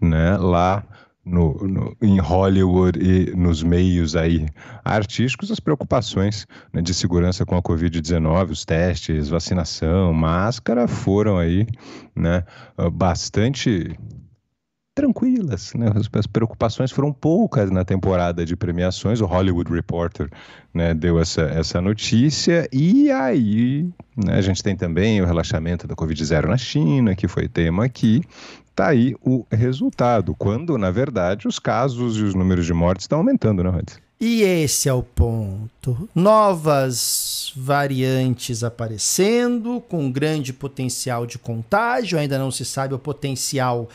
[0.03, 0.85] né, lá
[1.25, 4.49] no, no- em Hollywood e nos meios aí
[4.85, 11.66] artísticos, as preocupações né, de segurança com a Covid-19, os testes, vacinação, máscara, foram aí,
[12.16, 12.42] né,
[12.92, 13.96] bastante
[15.01, 15.91] tranquilas, né?
[16.13, 19.21] As, preocupações foram poucas na temporada de premiações.
[19.23, 20.29] O Hollywood Reporter
[20.75, 25.95] né, deu essa, essa notícia e aí né, a gente tem também o relaxamento da
[25.95, 28.23] Covid-0 na China, que foi tema aqui.
[28.75, 33.19] Tá aí o resultado, quando na verdade os casos e os números de mortes estão
[33.19, 34.10] aumentando, né, Rodrigo?
[34.21, 36.07] E esse é o ponto.
[36.15, 42.19] Novas variantes aparecendo, com grande potencial de contágio.
[42.19, 43.89] Ainda não se sabe o potencial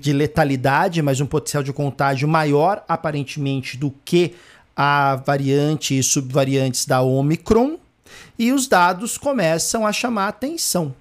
[0.00, 4.34] de letalidade, mas um potencial de contágio maior, aparentemente, do que
[4.74, 7.78] a variante e subvariantes da Omicron.
[8.36, 10.92] E os dados começam a chamar atenção,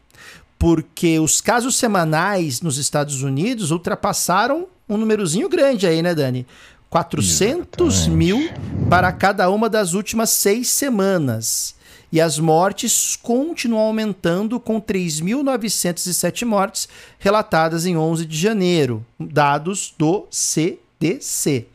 [0.59, 6.45] porque os casos semanais nos Estados Unidos ultrapassaram um númerozinho grande aí, né, Dani?
[6.89, 8.17] 400 Exatamente.
[8.17, 8.49] mil
[8.89, 11.75] para cada uma das últimas seis semanas.
[12.11, 20.25] E as mortes continuam aumentando, com 3.907 mortes relatadas em 11 de janeiro, dados do
[20.31, 21.67] CDC.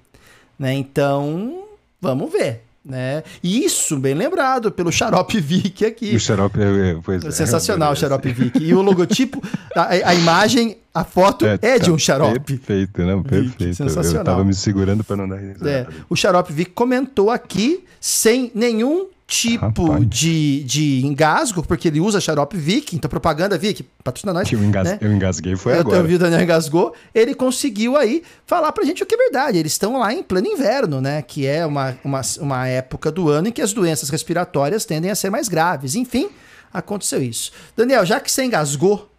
[0.58, 0.74] Né?
[0.74, 1.64] Então,
[2.00, 2.63] vamos ver.
[2.84, 3.22] Né?
[3.42, 6.14] Isso, bem lembrado, pelo Xarope Vic aqui.
[6.14, 7.30] O Xarope, é, é, pois é.
[7.30, 8.62] Sensacional o Xarope Vic.
[8.62, 9.42] E o logotipo,
[9.74, 12.40] a, a imagem, a foto é, é de um Xarope.
[12.40, 13.74] Perfeito, não, perfeito.
[13.74, 14.20] sensacional.
[14.20, 15.70] Eu tava me segurando para não dar risada.
[15.70, 22.20] É, o Xarope Vic comentou aqui, sem nenhum tipo de, de engasgo, porque ele usa
[22.20, 24.50] xarope Vic, então propaganda Vic, patrocina nós.
[24.52, 24.98] Eu, engas né?
[25.00, 25.98] eu engasguei, foi eu agora.
[25.98, 29.58] Eu vi o Daniel engasgou, ele conseguiu aí falar pra gente o que é verdade.
[29.58, 31.22] Eles estão lá em pleno inverno, né?
[31.22, 35.14] Que é uma, uma, uma época do ano em que as doenças respiratórias tendem a
[35.14, 35.94] ser mais graves.
[35.94, 36.28] Enfim,
[36.72, 37.50] aconteceu isso.
[37.76, 39.10] Daniel, já que você engasgou,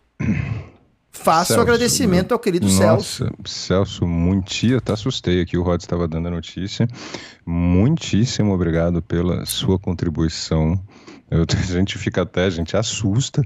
[1.15, 3.29] Faço Celso, o agradecimento meu, ao querido nossa, Celso.
[3.45, 6.87] Celso, muitíssimo, até assustei aqui, o Rod estava dando a notícia.
[7.45, 10.79] Muitíssimo obrigado pela sua contribuição.
[11.31, 13.41] Eu, a gente fica até, a gente assusta,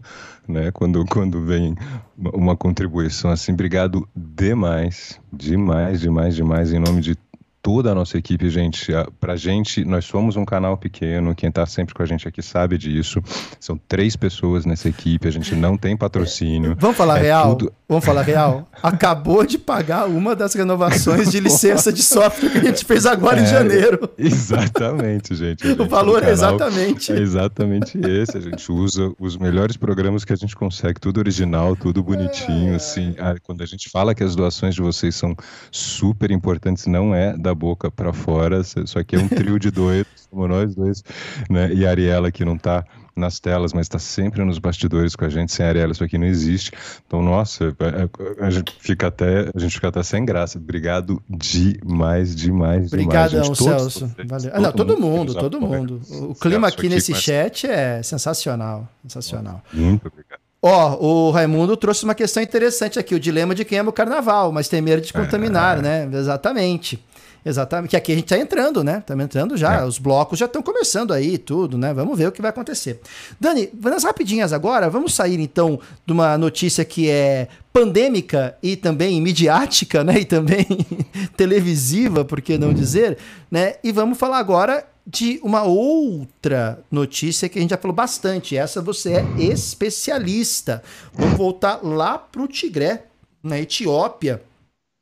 [0.48, 1.76] né, quando, quando vem
[2.18, 3.54] uma contribuição assim.
[3.54, 7.16] Obrigado demais, demais, demais, demais, em nome de
[7.62, 8.92] toda a nossa equipe, gente.
[9.20, 12.78] Pra gente, nós somos um canal pequeno, quem tá sempre com a gente aqui sabe
[12.78, 13.22] disso.
[13.60, 16.76] São três pessoas nessa equipe, a gente não tem patrocínio.
[16.80, 17.56] Vamos falar é real?
[17.56, 17.74] Tudo...
[17.88, 18.70] Vamos falar real?
[18.84, 23.40] Acabou de pagar uma das renovações de licença de software que a gente fez agora
[23.40, 24.08] é, em janeiro.
[24.16, 25.68] Exatamente, gente.
[25.68, 27.12] o valor é exatamente.
[27.12, 28.38] É exatamente esse.
[28.38, 33.16] A gente usa os melhores programas que a gente consegue, tudo original, tudo bonitinho, assim.
[33.42, 35.36] Quando a gente fala que as doações de vocês são
[35.72, 38.62] super importantes, não é da boca para fora.
[38.62, 41.04] Isso aqui é um trio de dois, como nós dois,
[41.50, 41.74] né?
[41.74, 42.86] E a Ariela que não está
[43.16, 45.52] nas telas, mas está sempre nos bastidores com a gente.
[45.52, 46.72] Sem a Ariela isso aqui não existe.
[47.06, 50.58] Então, nossa, é, é, a gente fica até, a gente fica até sem graça.
[50.58, 53.58] Obrigado demais, demais, Obrigadão, demais.
[53.58, 54.00] Celso.
[54.16, 54.52] Todos, Valeu.
[54.54, 56.02] Ah, não, todo mundo, todo mundo.
[56.10, 59.62] O clima aqui, aqui nesse chat é sensacional, sensacional.
[59.74, 60.40] Muito obrigado.
[60.62, 63.94] Ó, oh, o Raimundo trouxe uma questão interessante aqui, o dilema de quem ama o
[63.94, 65.82] carnaval, mas tem medo de contaminar, é.
[66.06, 66.10] né?
[66.18, 67.02] Exatamente.
[67.50, 69.00] Exatamente, que aqui a gente está entrando, né?
[69.00, 69.86] Estamos entrando já, é.
[69.86, 71.92] os blocos já estão começando aí tudo, né?
[71.94, 73.02] Vamos ver o que vai acontecer.
[73.40, 79.20] Dani, nas rapidinhas agora, vamos sair então de uma notícia que é pandêmica e também
[79.20, 80.20] midiática, né?
[80.20, 80.66] E também
[81.36, 83.18] televisiva, por que não dizer,
[83.50, 83.76] né?
[83.84, 88.56] E vamos falar agora de uma outra notícia que a gente já falou bastante.
[88.56, 90.84] Essa você é especialista.
[91.12, 93.06] Vamos voltar lá para o Tigré,
[93.42, 94.44] na Etiópia,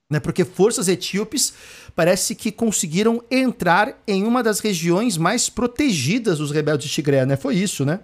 [0.10, 0.20] né?
[0.20, 1.54] Porque forças etíopes
[1.96, 7.36] parece que conseguiram entrar em uma das regiões mais protegidas dos rebeldes de Tigré, né?
[7.36, 8.00] Foi isso, né?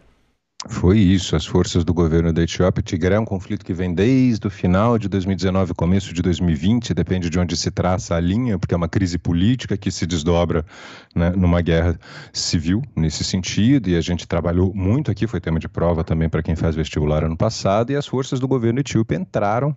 [0.70, 2.82] Foi isso, as forças do governo da Etiópia.
[2.82, 7.30] Tigré é um conflito que vem desde o final de 2019, começo de 2020, depende
[7.30, 10.66] de onde se traça a linha, porque é uma crise política que se desdobra
[11.14, 12.00] né, numa guerra
[12.32, 16.42] civil nesse sentido, e a gente trabalhou muito aqui, foi tema de prova também para
[16.42, 19.76] quem faz vestibular ano passado, e as forças do governo etíope entraram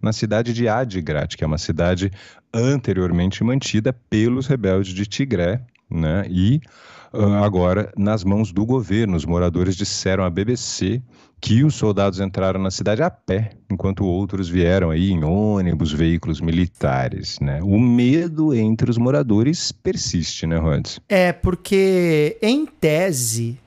[0.00, 2.10] na cidade de Adigrat, que é uma cidade
[2.54, 6.24] anteriormente mantida pelos rebeldes de Tigré, né?
[6.28, 6.60] E
[7.42, 9.16] agora nas mãos do governo.
[9.16, 11.02] Os moradores disseram à BBC
[11.40, 16.40] que os soldados entraram na cidade a pé, enquanto outros vieram aí em ônibus, veículos
[16.40, 17.60] militares, né?
[17.62, 21.00] O medo entre os moradores persiste, né, Rods?
[21.08, 23.58] É, porque em tese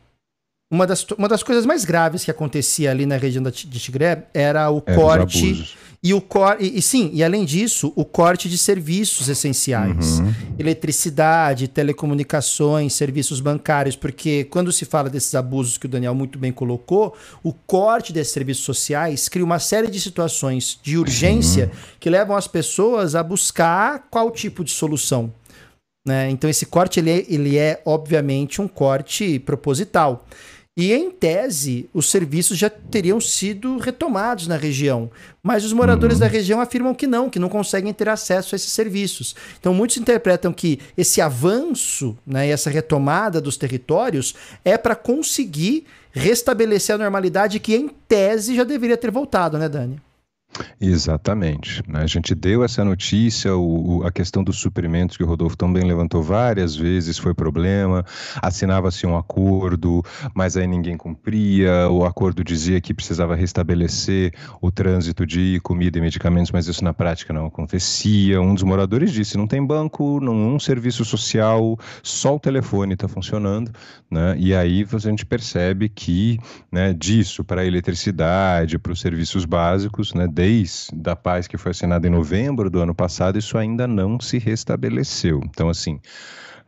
[0.71, 4.69] uma das, uma das coisas mais graves que acontecia ali na região de Tigré era
[4.71, 5.75] o é, corte
[6.05, 10.19] e o cor e, e, sim, e além disso, o corte de serviços essenciais.
[10.19, 10.31] Uhum.
[10.59, 16.51] Eletricidade, telecomunicações, serviços bancários, porque quando se fala desses abusos que o Daniel muito bem
[16.51, 21.79] colocou, o corte desses serviços sociais cria uma série de situações de urgência uhum.
[21.99, 25.33] que levam as pessoas a buscar qual tipo de solução.
[26.07, 26.29] Né?
[26.29, 30.23] Então esse corte ele é, ele é obviamente um corte proposital.
[30.77, 35.09] E, em tese, os serviços já teriam sido retomados na região.
[35.41, 36.19] Mas os moradores uhum.
[36.19, 39.35] da região afirmam que não, que não conseguem ter acesso a esses serviços.
[39.57, 44.35] Então, muitos interpretam que esse avanço né, e essa retomada dos territórios
[44.65, 50.01] é para conseguir restabelecer a normalidade que, em tese, já deveria ter voltado, né, Dani?
[50.79, 51.81] Exatamente.
[51.87, 52.01] Né?
[52.01, 55.83] A gente deu essa notícia, o, o, a questão dos suprimentos que o Rodolfo também
[55.83, 58.05] levantou várias vezes foi problema.
[58.41, 61.89] Assinava-se um acordo, mas aí ninguém cumpria.
[61.89, 66.93] O acordo dizia que precisava restabelecer o trânsito de comida e medicamentos, mas isso na
[66.93, 68.41] prática não acontecia.
[68.41, 73.07] Um dos moradores disse: não tem banco, não um serviço social, só o telefone está
[73.07, 73.71] funcionando.
[74.09, 74.35] Né?
[74.37, 76.39] E aí a gente percebe que
[76.71, 81.71] né, disso para a eletricidade, para os serviços básicos, né, desde da paz que foi
[81.71, 85.41] assinada em novembro do ano passado, isso ainda não se restabeleceu.
[85.43, 85.99] Então, assim,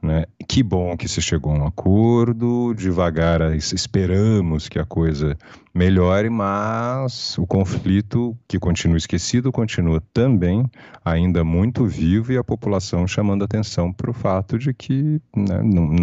[0.02, 5.38] né, que bom que se chegou a um acordo, devagar esperamos que a coisa
[5.74, 10.66] melhore, mas o conflito, que continua esquecido, continua também
[11.06, 15.62] ainda muito vivo e a população chamando atenção para o fato de que né,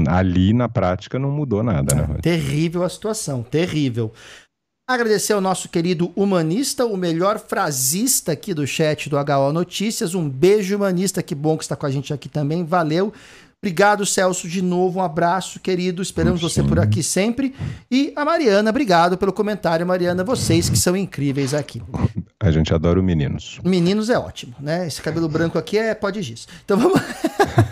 [0.09, 1.95] ali na prática não mudou nada.
[1.95, 2.19] Né?
[2.23, 4.13] Terrível a situação, terrível.
[4.87, 10.15] Agradecer ao nosso querido humanista, o melhor frasista aqui do chat do HO Notícias.
[10.15, 11.23] Um beijo, humanista.
[11.23, 12.63] Que bom que está com a gente aqui também.
[12.67, 13.11] Valeu.
[13.63, 14.99] Obrigado, Celso, de novo.
[14.99, 16.03] Um abraço, querido.
[16.03, 17.55] Esperamos você por aqui sempre.
[17.91, 20.23] E a Mariana, obrigado pelo comentário, Mariana.
[20.23, 21.83] Vocês que são incríveis aqui.
[22.39, 23.59] A gente adora os meninos.
[23.65, 24.87] Meninos é ótimo, né?
[24.87, 26.47] Esse cabelo branco aqui é pode giz.
[26.63, 27.01] Então vamos.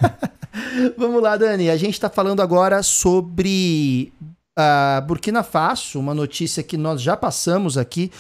[0.96, 1.68] vamos lá, Dani.
[1.68, 4.14] A gente está falando agora sobre
[4.56, 8.10] a Burkina Faso, uma notícia que nós já passamos aqui,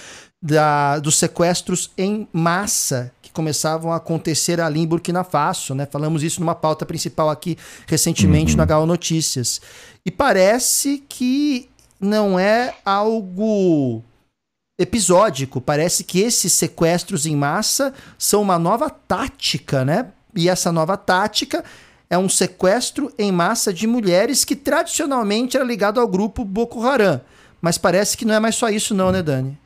[0.42, 5.86] da, dos sequestros em massa que começavam a acontecer ali em Burkina Faso, né?
[5.86, 8.66] Falamos isso numa pauta principal aqui recentemente uhum.
[8.66, 9.60] no HO Notícias.
[10.04, 14.02] E parece que não é algo
[14.76, 20.08] episódico, parece que esses sequestros em massa são uma nova tática, né?
[20.34, 21.62] E essa nova tática
[22.12, 27.22] é um sequestro em massa de mulheres que tradicionalmente era ligado ao grupo Boko Haram.
[27.58, 29.58] Mas parece que não é mais só isso, não, né, Dani?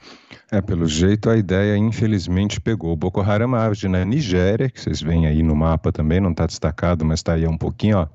[0.52, 2.92] É, pelo jeito a ideia infelizmente pegou.
[2.92, 6.46] O Boko Haram age na Nigéria, que vocês veem aí no mapa também, não está
[6.46, 8.06] destacado, mas está aí um pouquinho ó,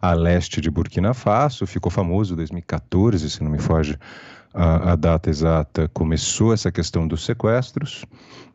[0.00, 3.98] a leste de Burkina Faso, ficou famoso em 2014, se não me foge
[4.52, 8.04] a, a, data exata, começou essa questão dos sequestros,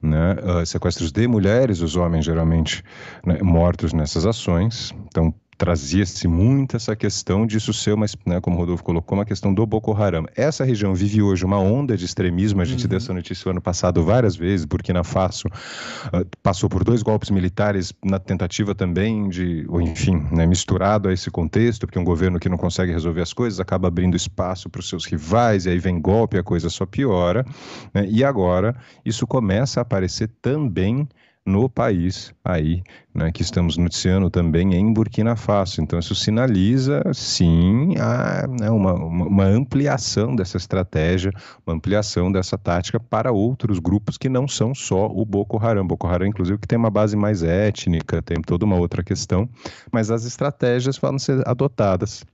[0.01, 0.33] né?
[0.33, 2.83] Uh, sequestros de mulheres, os homens geralmente
[3.25, 4.93] né, mortos nessas ações.
[5.07, 9.53] Então, trazia-se muito essa questão disso ser uma, né, como o Rodolfo colocou, uma questão
[9.53, 10.25] do Boko Haram.
[10.35, 12.89] Essa região vive hoje uma onda de extremismo, a gente uhum.
[12.89, 17.93] deu essa notícia ano passado várias vezes, Burkina Faso uh, passou por dois golpes militares
[18.03, 22.49] na tentativa também de, ou enfim, né, misturado a esse contexto, porque um governo que
[22.49, 25.99] não consegue resolver as coisas acaba abrindo espaço para os seus rivais, e aí vem
[25.99, 27.45] golpe, a coisa só piora,
[27.93, 31.07] né, e agora isso começa a aparecer também
[31.45, 32.81] no país aí,
[33.13, 35.79] né, que estamos noticiando também em Burkina Faso.
[35.81, 41.31] Então isso sinaliza, sim, a, né, uma, uma, ampliação dessa estratégia,
[41.65, 45.85] uma ampliação dessa tática para outros grupos que não são só o Boko Haram.
[45.85, 49.47] Boko Haram, inclusive, que tem uma base mais étnica, tem toda uma outra questão,
[49.91, 52.25] mas as estratégias vão ser adotadas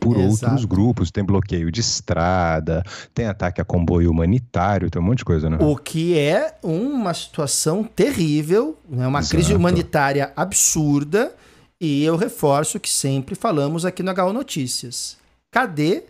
[0.00, 0.46] por Exato.
[0.46, 1.10] outros grupos.
[1.10, 2.82] Tem bloqueio de estrada,
[3.14, 5.58] tem ataque a comboio humanitário, tem um monte de coisa, né?
[5.60, 9.06] O que é uma situação terrível, né?
[9.06, 9.36] uma Exato.
[9.36, 11.32] crise humanitária absurda.
[11.80, 15.16] E eu reforço que sempre falamos aqui no HO Notícias.
[15.50, 16.04] Cadê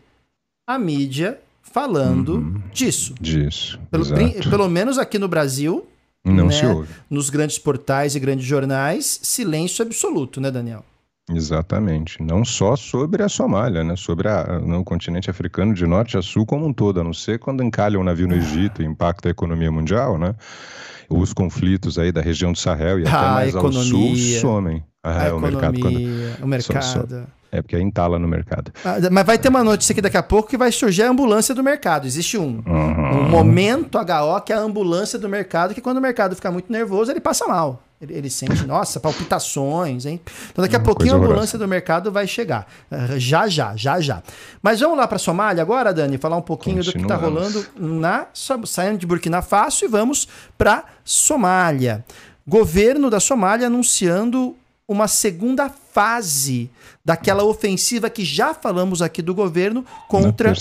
[0.66, 2.62] a mídia falando uhum.
[2.72, 3.14] disso?
[3.20, 3.78] Disso.
[3.88, 4.04] Pelo,
[4.50, 5.86] pelo, menos aqui no Brasil.
[6.24, 6.52] Não né?
[6.52, 6.92] se ouve.
[7.08, 10.84] Nos grandes portais e grandes jornais, silêncio absoluto, né, Daniel?
[11.34, 12.22] Exatamente.
[12.22, 13.96] Não só sobre a Somália, né?
[13.96, 17.38] sobre a, no continente africano de norte a sul como um todo, a não ser
[17.38, 20.34] quando encalha um navio no Egito e impacta a economia mundial, né?
[21.08, 24.82] Os conflitos aí da região do Sahel e até ah, mais ao sul somem.
[25.02, 25.98] Ah, a é, o mercado, quando...
[26.42, 26.82] o mercado.
[26.84, 27.24] Só, só...
[27.52, 28.72] É porque entala no mercado.
[28.84, 31.52] Ah, mas vai ter uma notícia aqui daqui a pouco que vai surgir a ambulância
[31.52, 32.06] do mercado.
[32.06, 33.26] Existe um, uhum.
[33.26, 36.70] um momento HO que é a ambulância do mercado, que quando o mercado fica muito
[36.70, 37.82] nervoso, ele passa mal.
[38.00, 40.18] Ele, ele sente, nossa, palpitações, hein?
[40.50, 42.66] Então daqui a pouquinho a ambulância do mercado vai chegar.
[42.90, 44.22] Uh, já, já, já, já.
[44.62, 48.26] Mas vamos lá para Somália agora, Dani, falar um pouquinho do que está rolando na
[48.64, 52.02] saindo de Burkina Faso e vamos para Somália.
[52.46, 54.56] Governo da Somália anunciando
[54.88, 56.70] uma segunda fase
[57.04, 60.52] daquela ofensiva que já falamos aqui do governo contra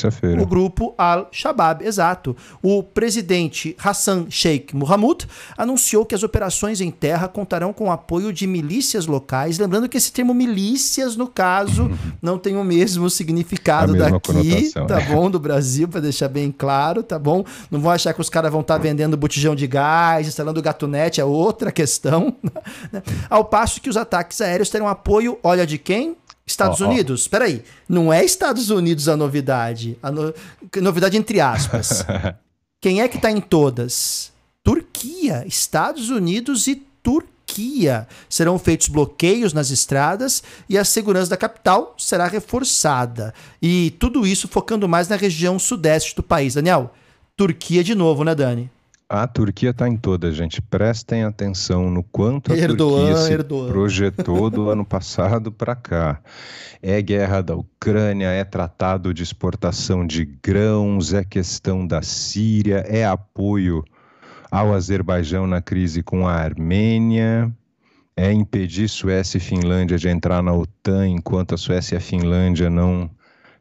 [0.41, 1.85] o grupo Al-Shabaab.
[1.85, 2.35] Exato.
[2.61, 8.31] O presidente Hassan Sheikh Mohamud anunciou que as operações em terra contarão com o apoio
[8.33, 9.59] de milícias locais.
[9.59, 15.05] Lembrando que esse termo milícias, no caso, não tem o mesmo significado daqui, tá é.
[15.05, 15.29] bom?
[15.29, 17.43] Do Brasil, para deixar bem claro, tá bom?
[17.69, 21.21] Não vão achar que os caras vão estar tá vendendo botijão de gás, instalando gatunete,
[21.21, 22.35] é outra questão.
[22.91, 23.01] Né?
[23.29, 26.15] Ao passo que os ataques aéreos terão apoio, olha de quem?
[26.45, 27.25] Estados oh, Unidos?
[27.25, 27.29] Oh.
[27.29, 29.97] Peraí, não é Estados Unidos a novidade.
[30.01, 30.33] A no...
[30.81, 32.05] Novidade entre aspas.
[32.81, 34.31] Quem é que tá em todas?
[34.63, 38.07] Turquia, Estados Unidos e Turquia.
[38.29, 43.33] Serão feitos bloqueios nas estradas e a segurança da capital será reforçada.
[43.61, 46.53] E tudo isso focando mais na região sudeste do país.
[46.53, 46.93] Daniel,
[47.35, 48.69] Turquia de novo, né, Dani?
[49.11, 50.61] A Turquia está em toda, gente.
[50.61, 53.71] Prestem atenção no quanto a Erdogan, Turquia se Erdogan.
[53.71, 56.21] projetou do ano passado para cá.
[56.79, 63.03] É guerra da Ucrânia, é tratado de exportação de grãos, é questão da Síria, é
[63.03, 63.83] apoio
[64.51, 67.51] ao Azerbaijão na crise com a Armênia,
[68.15, 72.69] é impedir Suécia e Finlândia de entrar na OTAN enquanto a Suécia e a Finlândia
[72.69, 73.09] não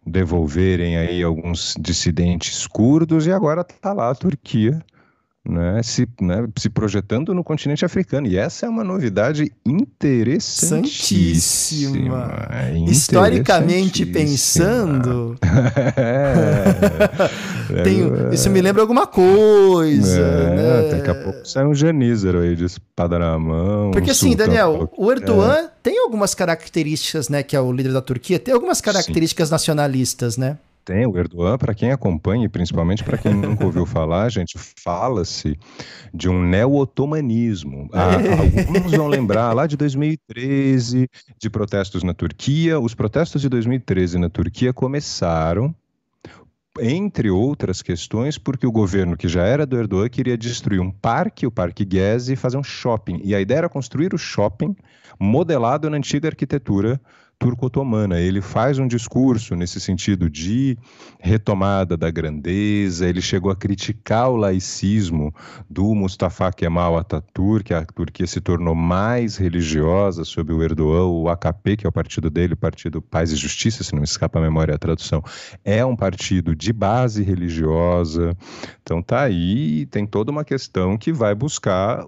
[0.07, 4.79] devolverem aí alguns dissidentes curdos e agora está lá a Turquia
[5.49, 8.27] né, se, né, se projetando no continente africano.
[8.27, 12.49] E essa é uma novidade interessantíssima.
[12.51, 15.39] É Historicamente pensando,
[17.71, 20.21] é, isso me lembra alguma coisa.
[20.21, 20.91] É, né?
[20.91, 23.91] Daqui a pouco sai um Janízaro aí de espada na mão.
[23.91, 25.71] Porque um assim, Daniel, o Erdogan é.
[25.83, 29.55] tem algumas características, né, que é o líder da Turquia, tem algumas características Sim.
[29.55, 30.59] nacionalistas, né?
[30.89, 35.55] Tem, o Erdogan, para quem acompanha, e principalmente para quem nunca ouviu falar, gente, fala-se
[36.15, 37.91] de um neo-otomanismo.
[37.93, 38.15] Ah,
[38.73, 41.07] alguns vão lembrar lá de 2013,
[41.39, 42.81] de protestos na Turquia.
[42.81, 45.75] Os protestos de 2013 na Turquia começaram
[46.81, 51.47] entre outras questões, porque o governo que já era do Erdogan queria destruir um parque,
[51.47, 53.21] o Parque Gezi, e fazer um shopping.
[53.23, 54.75] E a ideia era construir o shopping
[55.21, 56.99] modelado na antiga arquitetura
[57.39, 58.19] turco-otomana.
[58.19, 60.77] Ele faz um discurso nesse sentido de
[61.21, 65.33] retomada da grandeza, ele chegou a criticar o laicismo
[65.71, 71.77] do Mustafa Kemal Atatürk, a Turquia se tornou mais religiosa sob o Erdogan, o AKP,
[71.77, 74.43] que é o partido dele, o Partido Paz e Justiça, se não me escapa a
[74.43, 75.23] memória a tradução,
[75.65, 78.37] é um partido de base religiosa.
[78.83, 82.05] Então tá aí, tem toda uma questão que vai buscar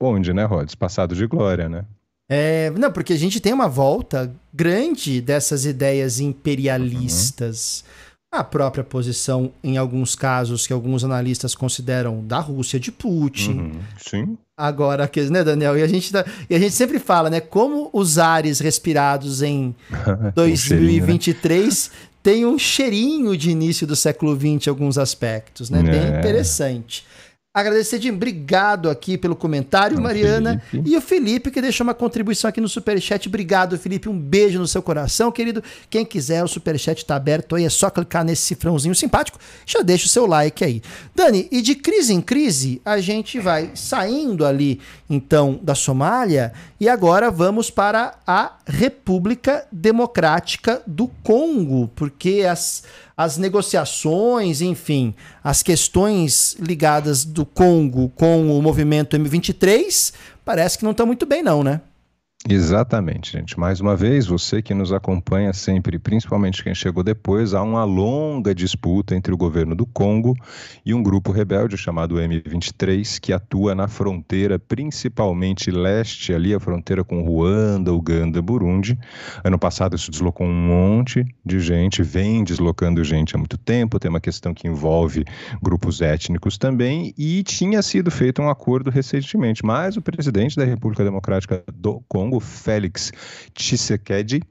[0.00, 0.74] onde, né, Rhodes?
[0.74, 1.86] Passado de glória, né?
[2.28, 7.84] É, não, porque a gente tem uma volta grande dessas ideias imperialistas.
[7.86, 8.40] Uhum.
[8.40, 13.52] A própria posição, em alguns casos, que alguns analistas consideram da Rússia de Putin.
[13.52, 13.80] Uhum.
[13.98, 14.38] Sim.
[14.58, 15.78] Agora, né, Daniel?
[15.78, 17.40] E a, gente tá, e a gente sempre fala, né?
[17.40, 19.74] Como os ares respirados em
[20.34, 22.06] 2023 um né?
[22.22, 25.78] tem um cheirinho de início do século XX em alguns aspectos, né?
[25.78, 25.82] É.
[25.82, 27.04] Bem interessante.
[27.56, 30.62] Agradecer de obrigado aqui pelo comentário, Mariana.
[30.70, 30.90] Felipe.
[30.90, 33.26] E o Felipe, que deixou uma contribuição aqui no Superchat.
[33.28, 34.10] Obrigado, Felipe.
[34.10, 35.64] Um beijo no seu coração, querido.
[35.88, 37.64] Quem quiser, o Superchat está aberto aí.
[37.64, 39.38] É só clicar nesse cifrãozinho simpático.
[39.64, 40.82] Já deixa o seu like aí.
[41.14, 44.78] Dani, e de crise em crise, a gente vai saindo ali,
[45.08, 46.52] então, da Somália.
[46.78, 51.88] E agora vamos para a República Democrática do Congo.
[51.96, 52.82] Porque as
[53.16, 60.12] as negociações, enfim, as questões ligadas do Congo com o movimento M23,
[60.44, 61.80] parece que não estão muito bem, não, né?
[62.48, 63.58] Exatamente, gente.
[63.58, 68.54] Mais uma vez, você que nos acompanha sempre, principalmente quem chegou depois, há uma longa
[68.54, 70.32] disputa entre o governo do Congo
[70.84, 77.02] e um grupo rebelde chamado M23, que atua na fronteira, principalmente leste, ali a fronteira
[77.02, 78.96] com Ruanda, Uganda, Burundi.
[79.42, 84.08] Ano passado isso deslocou um monte de gente, vem deslocando gente há muito tempo, tem
[84.08, 85.24] uma questão que envolve
[85.60, 91.02] grupos étnicos também, e tinha sido feito um acordo recentemente, mas o presidente da República
[91.02, 93.12] Democrática do Congo, Félix
[93.54, 94.42] Tshisekedi,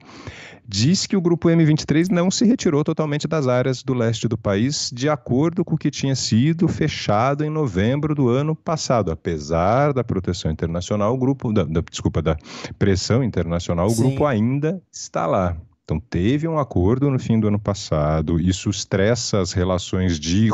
[0.67, 4.89] diz que o grupo M23 não se retirou totalmente das áreas do leste do país,
[4.93, 9.11] de acordo com o que tinha sido fechado em novembro do ano passado.
[9.11, 12.35] Apesar da proteção internacional, o grupo, da, da desculpa, da
[12.79, 14.01] pressão internacional, o Sim.
[14.01, 15.55] grupo ainda está lá.
[15.85, 20.49] Então, teve um acordo no fim do ano passado, isso estressa as relações de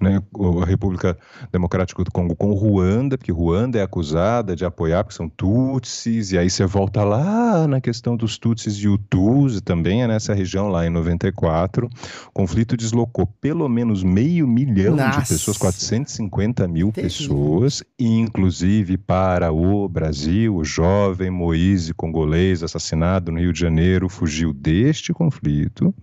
[0.00, 0.20] né,
[0.60, 1.16] a República
[1.52, 6.38] Democrática do Congo com Ruanda, porque Ruanda é acusada de apoiar, porque são Tutsis, e
[6.38, 10.84] aí você volta lá na questão dos Tutsis e Hutus, também é nessa região lá
[10.84, 11.86] em 94.
[11.86, 15.20] O conflito deslocou pelo menos meio milhão Nossa.
[15.20, 23.38] de pessoas, 450 mil pessoas, inclusive para o Brasil, o jovem Moise congolês assassinado no
[23.38, 25.94] Rio de Janeiro, fugiu deste conflito.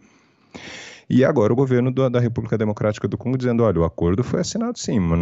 [1.09, 4.39] E agora o governo do, da República Democrática do Congo dizendo: olha, o acordo foi
[4.39, 5.20] assinado sim, mas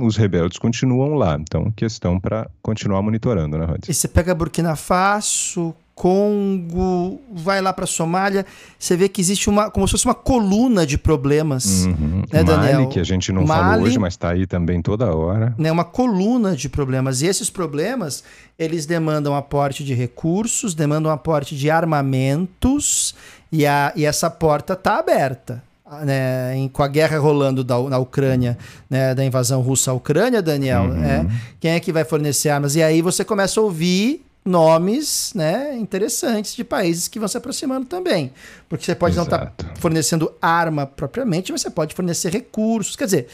[0.00, 1.36] os rebeldes continuam lá.
[1.38, 3.86] Então, questão para continuar monitorando, né, Rod?
[3.86, 8.46] E você pega Burkina Faso, Congo, vai lá para Somália,
[8.78, 12.22] você vê que existe uma, como se fosse uma coluna de problemas, uhum.
[12.32, 12.80] né, Daniel?
[12.80, 15.54] Mali, que a gente não Mali, falou hoje, mas está aí também toda hora.
[15.58, 17.20] Né, uma coluna de problemas.
[17.20, 18.24] E esses problemas,
[18.58, 23.14] eles demandam aporte de recursos, demandam aporte de armamentos,
[23.52, 25.62] e, a, e essa porta está aberta.
[26.02, 28.56] né, em, com a guerra rolando da, na Ucrânia,
[28.88, 31.04] né, da invasão russa à Ucrânia, Daniel, uhum.
[31.04, 31.26] é,
[31.60, 32.74] quem é que vai fornecer armas?
[32.74, 37.86] E aí você começa a ouvir nomes né, interessantes de países que vão se aproximando
[37.86, 38.32] também.
[38.68, 39.30] Porque você pode Exato.
[39.30, 42.96] não estar tá fornecendo arma propriamente, mas você pode fornecer recursos.
[42.96, 43.28] Quer dizer,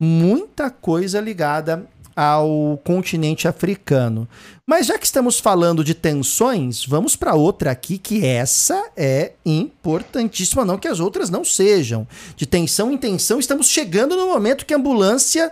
[0.00, 1.86] muita coisa ligada
[2.16, 4.28] ao continente africano.
[4.66, 10.64] Mas já que estamos falando de tensões, vamos para outra aqui que essa é importantíssima,
[10.64, 12.06] não que as outras não sejam.
[12.36, 15.50] De tensão em tensão, estamos chegando no momento que a ambulância,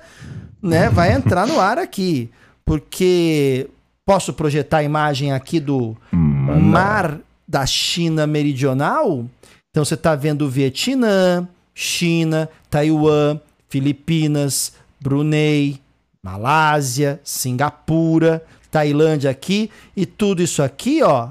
[0.63, 2.31] né, vai entrar no ar aqui,
[2.65, 3.69] porque
[4.05, 9.25] posso projetar a imagem aqui do mar da China meridional.
[9.71, 15.81] Então você está vendo Vietnã, China, Taiwan, Filipinas, Brunei,
[16.23, 21.31] Malásia, Singapura, Tailândia aqui e tudo isso aqui, ó,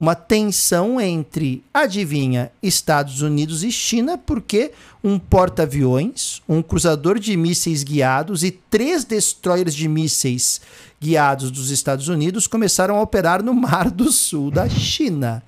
[0.00, 4.70] uma tensão entre, adivinha, Estados Unidos e China, porque
[5.02, 10.60] um porta-aviões, um cruzador de mísseis guiados e três destroyers de mísseis
[11.00, 15.42] guiados dos Estados Unidos começaram a operar no Mar do Sul da China.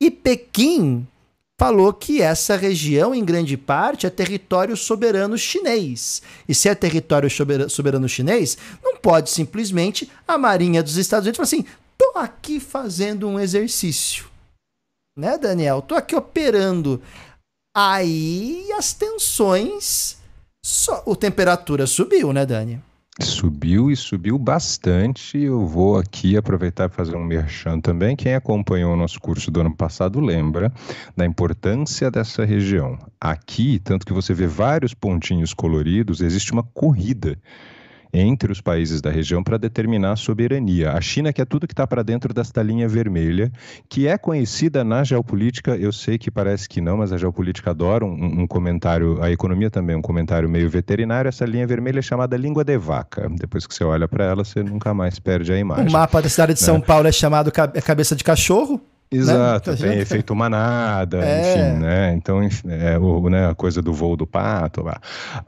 [0.00, 1.06] E Pequim
[1.58, 6.22] falou que essa região, em grande parte, é território soberano chinês.
[6.48, 7.28] E se é território
[7.68, 11.66] soberano chinês, não pode simplesmente a Marinha dos Estados Unidos falar assim:
[12.00, 14.24] tô aqui fazendo um exercício.
[15.14, 15.82] Né, Daniel?
[15.82, 17.02] Tô aqui operando.
[17.76, 20.18] Aí as tensões.
[20.64, 22.80] Só, a temperatura subiu, né, Dani?
[23.20, 25.36] Subiu e subiu bastante.
[25.36, 28.16] Eu vou aqui aproveitar para fazer um merchan também.
[28.16, 30.72] Quem acompanhou o nosso curso do ano passado lembra
[31.14, 32.98] da importância dessa região.
[33.20, 37.38] Aqui, tanto que você vê vários pontinhos coloridos, existe uma corrida
[38.12, 40.92] entre os países da região para determinar a soberania.
[40.92, 43.50] A China que é tudo que está para dentro desta linha vermelha,
[43.88, 48.04] que é conhecida na geopolítica, eu sei que parece que não, mas a geopolítica adora
[48.04, 52.36] um, um comentário, a economia também, um comentário meio veterinário, essa linha vermelha é chamada
[52.36, 53.28] língua de vaca.
[53.30, 55.88] Depois que você olha para ela, você nunca mais perde a imagem.
[55.88, 56.84] O mapa da cidade de São né?
[56.86, 58.80] Paulo é chamado é cabeça de cachorro?
[59.12, 59.18] Né?
[59.18, 59.76] Exato, né?
[59.76, 61.40] tem efeito manada, é.
[61.40, 62.14] enfim, né?
[62.14, 64.84] Então, é, o, né, a coisa do voo do pato.
[64.84, 65.00] Lá.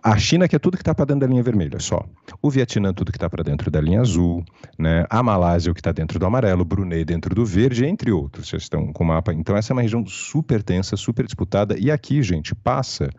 [0.03, 2.05] A China, que é tudo que está para dentro da linha vermelha, só.
[2.43, 4.45] O Vietnã, tudo que está para dentro da linha azul,
[4.77, 5.07] né?
[5.09, 8.49] A Malásia, o que está dentro do amarelo, Brunei dentro do verde, entre outros.
[8.49, 9.33] Vocês estão com o mapa.
[9.33, 11.77] Então, essa é uma região super tensa, super disputada.
[11.79, 13.11] E aqui, gente, passa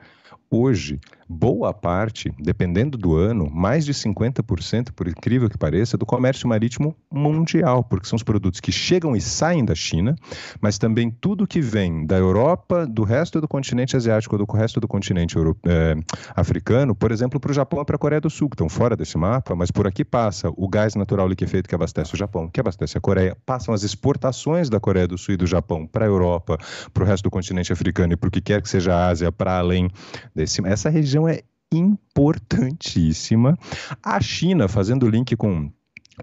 [0.51, 0.99] hoje
[1.33, 6.95] boa parte, dependendo do ano, mais de 50%, por incrível que pareça, do comércio marítimo
[7.11, 10.15] mundial, porque são os produtos que chegam e saem da China,
[10.61, 14.87] mas também tudo que vem da Europa, do resto do continente asiático, do resto do
[14.87, 15.95] continente é,
[16.35, 18.95] africano, por exemplo, para o Japão e para a Coreia do Sul, que estão fora
[18.95, 22.59] desse mapa, mas por aqui passa o gás natural liquefeito que abastece o Japão, que
[22.59, 26.07] abastece a Coreia, passam as exportações da Coreia do Sul e do Japão para a
[26.07, 26.57] Europa,
[26.93, 29.57] para o resto do continente africano e o que quer que seja a Ásia, para
[29.57, 29.89] além
[30.35, 30.65] desse.
[30.65, 33.57] Essa região é importantíssima.
[34.01, 35.71] A China, fazendo link com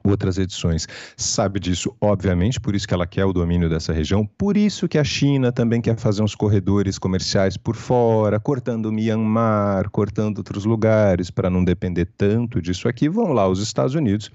[0.05, 0.87] outras edições.
[1.17, 4.99] Sabe disso, obviamente, por isso que ela quer o domínio dessa região, por isso que
[4.99, 11.31] a China também quer fazer uns corredores comerciais por fora, cortando Myanmar, cortando outros lugares,
[11.31, 13.09] para não depender tanto disso aqui.
[13.09, 14.31] Vão lá os Estados Unidos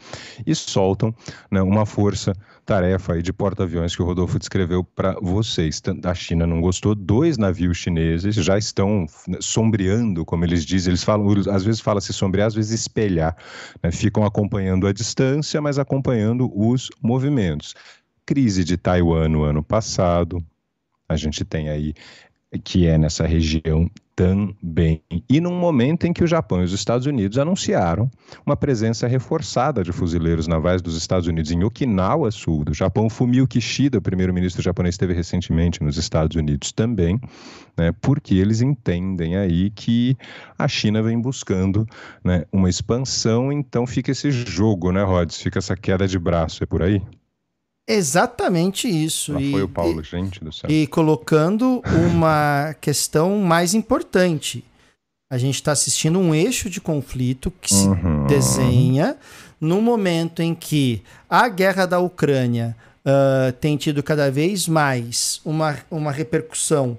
[0.45, 1.13] e soltam
[1.49, 2.33] né, uma força
[2.65, 5.81] tarefa aí de porta-aviões que o Rodolfo descreveu para vocês.
[6.03, 11.03] A China não gostou, dois navios chineses já estão né, sombreando, como eles dizem, eles
[11.03, 13.37] falam, às vezes fala se sombrear, às vezes espelhar,
[13.83, 13.91] né?
[13.91, 17.75] ficam acompanhando a distância, mas acompanhando os movimentos.
[18.25, 20.43] Crise de Taiwan no ano passado,
[21.07, 21.93] a gente tem aí
[22.63, 25.01] que é nessa região também.
[25.29, 28.09] E num momento em que o Japão e os Estados Unidos anunciaram
[28.45, 33.09] uma presença reforçada de fuzileiros navais dos Estados Unidos em Okinawa Sul do Japão.
[33.09, 37.19] Fumio Kishida, primeiro-ministro japonês, esteve recentemente nos Estados Unidos também,
[37.77, 40.17] né, porque eles entendem aí que
[40.57, 41.85] a China vem buscando
[42.23, 45.41] né, uma expansão, então fica esse jogo, né, Rods?
[45.41, 47.01] Fica essa queda de braço, é por aí?
[47.87, 49.33] Exatamente isso.
[49.33, 50.69] Lá e, foi o Paulo, e, gente do céu.
[50.69, 54.63] E colocando uma questão mais importante.
[55.29, 58.27] A gente está assistindo um eixo de conflito que se uhum.
[58.27, 59.17] desenha
[59.59, 62.75] no momento em que a guerra da Ucrânia
[63.05, 66.97] uh, tem tido cada vez mais uma, uma repercussão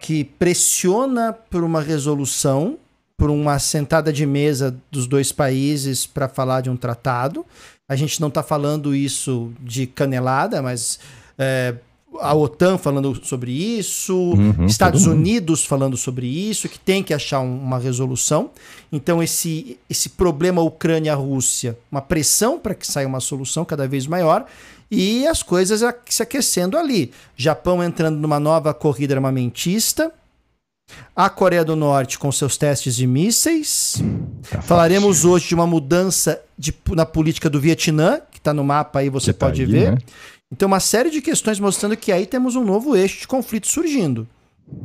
[0.00, 2.78] que pressiona por uma resolução,
[3.16, 7.46] por uma sentada de mesa dos dois países para falar de um tratado.
[7.88, 10.98] A gente não está falando isso de canelada, mas
[11.38, 11.74] é,
[12.20, 17.40] a OTAN falando sobre isso, uhum, Estados Unidos falando sobre isso, que tem que achar
[17.40, 18.50] um, uma resolução.
[18.92, 24.46] Então, esse, esse problema Ucrânia-Rússia, uma pressão para que saia uma solução cada vez maior
[24.90, 27.10] e as coisas se aquecendo ali.
[27.36, 30.12] Japão entrando numa nova corrida armamentista,
[31.16, 34.02] A Coreia do Norte com seus testes de mísseis.
[34.50, 35.30] Tá Falaremos fácil.
[35.30, 39.32] hoje de uma mudança de, na política do Vietnã, que está no mapa aí, você
[39.32, 39.92] que tá pode tá aí, ver.
[39.92, 39.98] Né?
[40.52, 44.26] Então, uma série de questões mostrando que aí temos um novo eixo de conflito surgindo.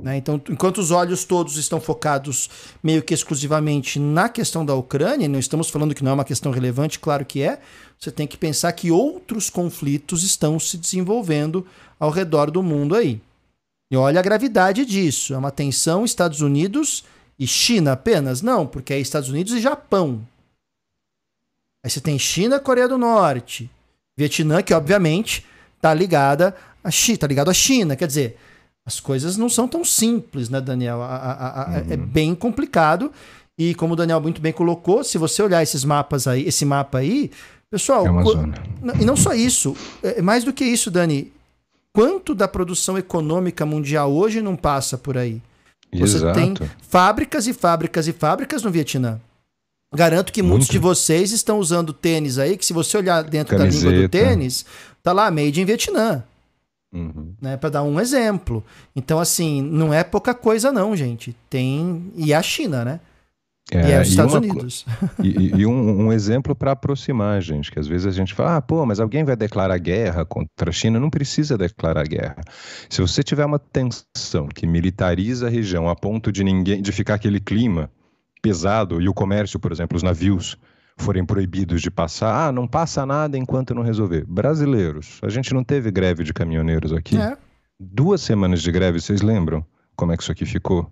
[0.04, 0.18] Né?
[0.18, 2.50] Então, enquanto os olhos todos estão focados
[2.84, 6.52] meio que exclusivamente na questão da Ucrânia, não estamos falando que não é uma questão
[6.52, 7.60] relevante, claro que é,
[7.98, 11.66] você tem que pensar que outros conflitos estão se desenvolvendo
[12.00, 13.22] ao redor do mundo aí.
[13.92, 15.34] E olha a gravidade disso.
[15.34, 17.04] É uma tensão Estados Unidos
[17.38, 18.42] e China apenas?
[18.42, 20.22] Não, porque é Estados Unidos e Japão.
[21.84, 23.70] Aí você tem China, Coreia do Norte,
[24.18, 25.46] Vietnã, que obviamente
[25.78, 27.96] está ligada a China, tá ligado à China.
[27.96, 28.38] Quer dizer,
[28.86, 31.02] as coisas não são tão simples, né, Daniel?
[31.02, 31.86] A, a, a, é uhum.
[31.92, 33.12] É bem complicado.
[33.58, 37.00] E como o Daniel muito bem colocou, se você olhar esses mapas aí, esse mapa
[37.00, 37.30] aí,
[37.70, 38.06] pessoal.
[38.06, 41.32] É e não só isso, é, é mais do que isso, Dani.
[42.00, 45.42] Quanto da produção econômica mundial hoje não passa por aí?
[45.92, 46.40] Você Exato.
[46.40, 49.20] tem fábricas e fábricas e fábricas no Vietnã.
[49.94, 50.72] Garanto que muitos Muito.
[50.72, 53.84] de vocês estão usando tênis aí, que se você olhar dentro Camiseta.
[53.84, 54.66] da língua do tênis,
[55.04, 56.24] tá lá made in Vietnã.
[56.94, 57.34] Uhum.
[57.42, 58.64] Né, para dar um exemplo.
[58.96, 61.36] Então, assim, não é pouca coisa, não, gente.
[61.50, 62.14] Tem.
[62.16, 63.02] E a China, né?
[63.72, 64.86] É, e é os Estados uma, Unidos.
[65.24, 68.62] E, e um, um, exemplo para aproximar, gente, que às vezes a gente fala, ah,
[68.62, 71.00] pô, mas alguém vai declarar guerra contra a China?
[71.00, 72.38] Não precisa declarar guerra.
[72.90, 77.16] Se você tiver uma tensão que militariza a região a ponto de ninguém, de ficar
[77.16, 77.92] aquele clima
[78.42, 80.58] pesado e o comércio, por exemplo, os navios
[80.98, 84.26] forem proibidos de passar, ah, não passa nada enquanto não resolver.
[84.26, 87.18] Brasileiros, a gente não teve greve de caminhoneiros aqui?
[87.18, 87.38] É.
[87.80, 89.66] Duas semanas de greve, vocês lembram
[89.96, 90.92] como é que isso aqui ficou?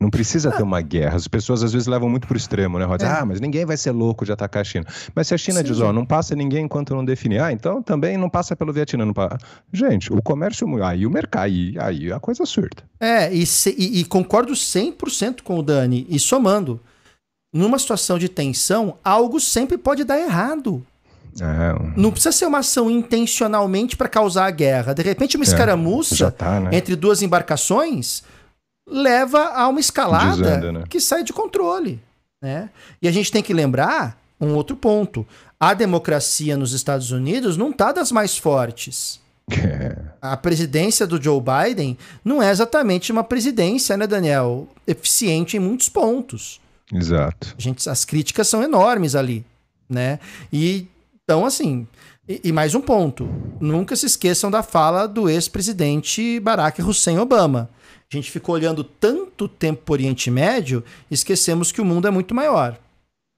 [0.00, 1.16] Não precisa ter uma guerra.
[1.16, 2.86] As pessoas às vezes levam muito para o extremo, né?
[3.00, 3.06] É.
[3.06, 4.86] Ah, mas ninguém vai ser louco de atacar a China.
[5.12, 5.64] Mas se a China Sim.
[5.64, 9.04] diz, ó, não passa ninguém enquanto não definir, ah, então também não passa pelo Vietnã.
[9.04, 9.38] Não passa.
[9.72, 12.84] Gente, o comércio, aí o mercado, aí, aí a coisa surta.
[13.00, 16.06] É, e, se, e, e concordo 100% com o Dani.
[16.08, 16.80] E somando,
[17.52, 20.84] numa situação de tensão, algo sempre pode dar errado.
[21.40, 22.00] É.
[22.00, 24.92] Não precisa ser uma ação intencionalmente para causar a guerra.
[24.92, 26.70] De repente, uma é, escaramuça tá, né?
[26.72, 28.22] entre duas embarcações
[28.90, 30.84] leva a uma escalada Desanda, né?
[30.88, 32.00] que sai de controle.
[32.40, 32.70] Né?
[33.02, 35.26] E a gente tem que lembrar um outro ponto.
[35.58, 39.20] A democracia nos Estados Unidos não está das mais fortes.
[39.50, 39.96] É.
[40.20, 44.68] A presidência do Joe Biden não é exatamente uma presidência, né, Daniel?
[44.86, 46.60] Eficiente em muitos pontos.
[46.92, 47.54] Exato.
[47.56, 49.44] A gente, as críticas são enormes ali,
[49.88, 50.18] né?
[50.52, 50.86] E
[51.24, 51.86] então, assim,
[52.28, 53.28] e, e mais um ponto:
[53.60, 57.68] nunca se esqueçam da fala do ex-presidente Barack Hussein Obama.
[58.10, 62.10] A gente ficou olhando tanto tempo para o Oriente Médio, esquecemos que o mundo é
[62.10, 62.78] muito maior.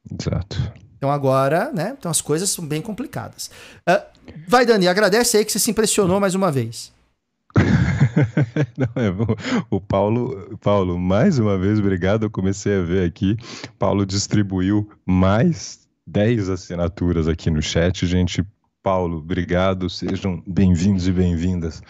[0.08, 0.56] Exato.
[0.96, 1.96] Então agora, né?
[1.98, 3.50] Então as coisas são bem complicadas.
[3.88, 4.00] Uh,
[4.46, 6.92] vai, Dani, agradece aí que você se impressionou mais uma vez.
[8.78, 9.10] Não, é,
[9.70, 12.24] o Paulo, Paulo, mais uma vez, obrigado.
[12.24, 13.36] Eu comecei a ver aqui.
[13.78, 18.44] Paulo distribuiu mais 10 assinaturas aqui no chat, gente.
[18.83, 19.91] Paulo, obrigado.
[19.91, 21.83] Sejam bem-vindos e bem-vindas,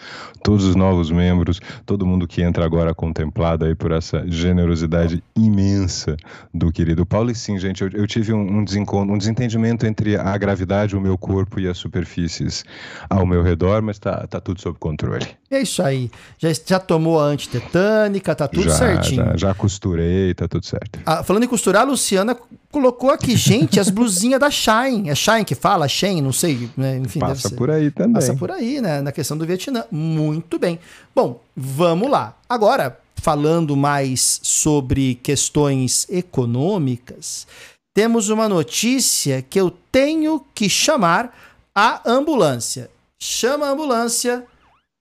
[0.43, 6.17] todos os novos membros, todo mundo que entra agora contemplado aí por essa generosidade imensa
[6.53, 7.31] do querido Paulo.
[7.31, 10.99] E sim, gente, eu, eu tive um, um, desencontro, um desentendimento entre a gravidade, o
[10.99, 12.65] meu corpo e as superfícies
[13.09, 15.25] ao meu redor, mas tá, tá tudo sob controle.
[15.49, 16.11] É isso aí.
[16.37, 19.25] Já, já tomou a antitetânica, tá tudo já, certinho.
[19.27, 20.99] Já, já costurei, tá tudo certo.
[21.05, 22.37] Ah, falando em costurar, a Luciana
[22.71, 25.09] colocou aqui, gente, as blusinhas da Shine.
[25.09, 25.87] É Shine que fala?
[25.87, 26.69] Shane, não sei.
[26.81, 26.97] Né?
[26.97, 28.13] Enfim, Passa por aí também.
[28.13, 29.01] Passa por aí, né?
[29.01, 29.85] Na questão do Vietnã.
[29.91, 30.79] Muito bem.
[31.15, 32.35] Bom, vamos lá.
[32.49, 37.47] Agora, falando mais sobre questões econômicas,
[37.93, 41.33] temos uma notícia que eu tenho que chamar
[41.75, 42.89] a ambulância.
[43.21, 44.43] Chama a ambulância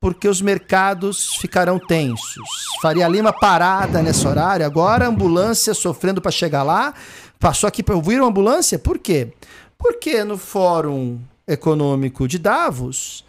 [0.01, 2.49] porque os mercados ficarão tensos.
[2.81, 6.95] Faria Lima parada nesse horário, agora ambulância sofrendo para chegar lá.
[7.39, 8.79] Passou aqui para ouvir uma ambulância?
[8.79, 9.33] Por quê?
[9.79, 13.25] Porque no Fórum Econômico de Davos,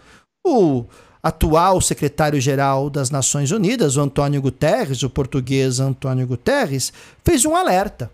[0.45, 0.86] o
[1.22, 6.91] atual secretário-geral das Nações Unidas, o Antônio Guterres, o português Antônio Guterres,
[7.24, 8.12] fez um alerta.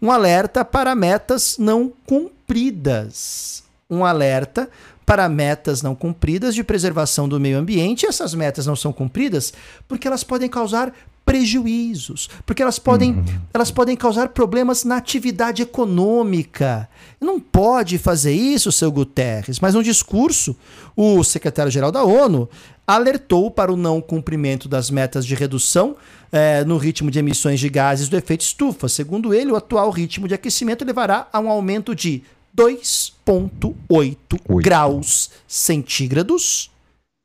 [0.00, 3.64] Um alerta para metas não cumpridas.
[3.90, 4.68] Um alerta
[5.04, 8.04] para metas não cumpridas de preservação do meio ambiente.
[8.04, 9.52] E essas metas não são cumpridas
[9.88, 10.92] porque elas podem causar
[11.24, 13.24] prejuízos, porque elas podem, uhum.
[13.52, 16.88] elas podem causar problemas na atividade econômica.
[17.20, 20.54] Não pode fazer isso, seu Guterres, mas no discurso,
[20.94, 22.48] o secretário-geral da ONU
[22.86, 25.96] alertou para o não cumprimento das metas de redução
[26.30, 28.88] eh, no ritmo de emissões de gases do efeito estufa.
[28.88, 32.22] Segundo ele, o atual ritmo de aquecimento levará a um aumento de
[32.56, 36.70] 2,8 graus centígrados,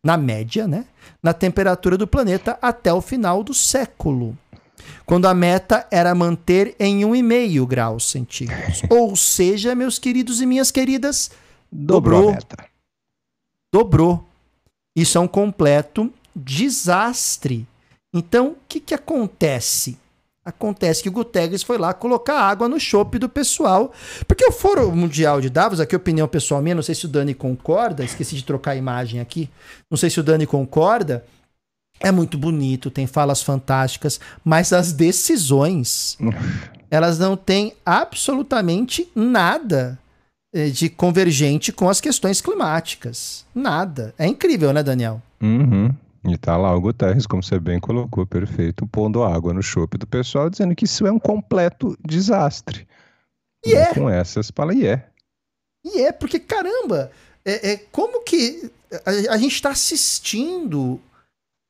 [0.03, 0.85] na média, né?
[1.21, 4.37] Na temperatura do planeta até o final do século.
[5.05, 8.81] quando a meta era manter em 1,5 graus centígrados.
[8.89, 11.31] Ou seja, meus queridos e minhas queridas,
[11.71, 12.33] dobrou.
[12.33, 12.67] Dobrou.
[13.73, 14.29] dobrou.
[14.95, 17.67] Isso é um completo desastre.
[18.13, 19.97] Então, o que, que acontece?
[20.43, 23.91] Acontece que o Guterres foi lá colocar água no chope do pessoal.
[24.27, 27.33] Porque o Foro Mundial de Davos, aqui opinião pessoal minha, não sei se o Dani
[27.33, 29.49] concorda, esqueci de trocar a imagem aqui.
[29.91, 31.25] Não sei se o Dani concorda.
[31.99, 36.17] É muito bonito, tem falas fantásticas, mas as decisões,
[36.89, 39.99] elas não têm absolutamente nada
[40.53, 43.45] eh, de convergente com as questões climáticas.
[43.53, 44.13] Nada.
[44.17, 45.21] É incrível, né, Daniel?
[45.41, 45.93] Uhum.
[46.23, 50.05] E tá lá o Guterres, como você bem colocou, perfeito, pondo água no chope do
[50.05, 52.87] pessoal, dizendo que isso é um completo desastre.
[53.65, 53.93] E, é.
[53.93, 55.07] Com essas fala, e é.
[55.85, 57.11] E é, porque caramba,
[57.45, 58.69] é, é como que
[59.05, 60.99] a, a gente está assistindo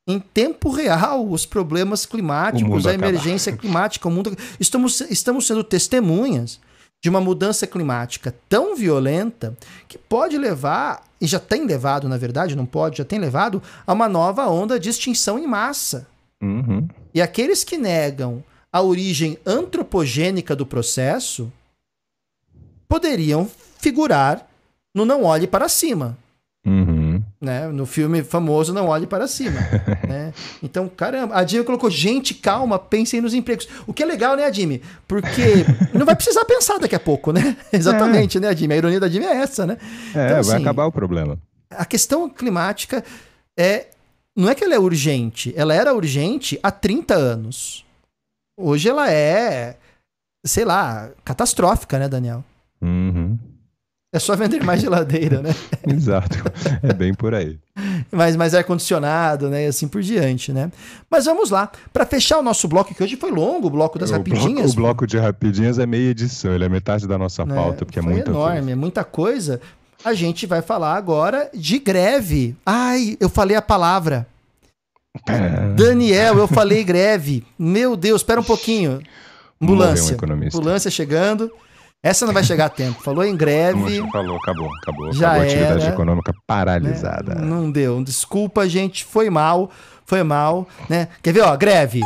[0.08, 4.36] em tempo real os problemas climáticos, a emergência climática, o mundo.
[4.58, 6.60] Estamos, estamos sendo testemunhas
[7.02, 9.56] de uma mudança climática tão violenta
[9.88, 13.92] que pode levar, e já tem levado, na verdade, não pode, já tem levado a
[13.92, 16.06] uma nova onda de extinção em massa.
[16.42, 16.86] Uhum.
[17.14, 21.50] E aqueles que negam a origem antropogênica do processo
[22.88, 24.46] poderiam figurar
[24.94, 26.18] no Não Olhe para Cima.
[27.40, 27.68] Né?
[27.68, 29.60] No filme famoso Não Olhe para Cima.
[30.06, 30.32] né?
[30.62, 33.66] Então, caramba, a Jimmy colocou, gente, calma, pensem nos empregos.
[33.86, 34.82] O que é legal, né, Jimmy?
[35.08, 35.64] Porque
[35.94, 37.56] não vai precisar pensar daqui a pouco, né?
[37.72, 38.40] Exatamente, é.
[38.40, 38.74] né, Jimmy?
[38.74, 39.78] A ironia da Jimmy é essa, né?
[40.14, 41.38] É, então, assim, vai acabar o problema.
[41.70, 43.02] A questão climática
[43.58, 43.86] é.
[44.36, 47.84] Não é que ela é urgente, ela era urgente há 30 anos.
[48.56, 49.76] Hoje ela é,
[50.46, 52.44] sei lá, catastrófica, né, Daniel?
[52.80, 53.09] Uhum.
[54.12, 55.54] É só vender mais geladeira, né?
[55.86, 56.36] Exato.
[56.82, 57.58] É bem por aí.
[58.10, 59.64] mais, mais ar-condicionado, né?
[59.64, 60.72] E assim por diante, né?
[61.08, 61.70] Mas vamos lá.
[61.92, 64.42] Para fechar o nosso bloco, que hoje foi longo, o bloco das o rapidinhas.
[64.46, 67.54] Bloco, o bloco de rapidinhas é meia edição, ele é metade da nossa né?
[67.54, 68.72] pauta, porque é muita enorme, coisa.
[68.72, 69.60] é muita coisa.
[70.04, 72.56] A gente vai falar agora de greve.
[72.66, 74.26] Ai, eu falei a palavra.
[75.28, 75.72] É.
[75.76, 77.44] Daniel, eu falei greve.
[77.56, 79.00] Meu Deus, espera um pouquinho.
[79.62, 80.16] Ambulância.
[80.20, 81.52] Um Ambulância chegando.
[82.02, 83.02] Essa não vai chegar a tempo.
[83.02, 84.02] Falou em greve.
[84.10, 85.12] Falou, acabou, acabou.
[85.12, 87.34] Já acabou a atividade era, econômica paralisada.
[87.34, 87.46] Né?
[87.46, 88.02] Não deu.
[88.02, 89.04] Desculpa, gente.
[89.04, 89.70] Foi mal.
[90.06, 90.66] Foi mal.
[90.88, 91.08] Né?
[91.22, 91.54] Quer ver, ó?
[91.54, 92.00] Greve.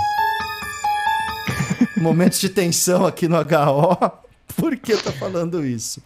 [1.96, 4.24] Momentos de tensão aqui no HO.
[4.56, 6.02] Por que eu tô falando isso?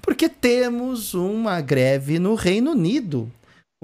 [0.00, 3.30] Porque temos uma greve no Reino Unido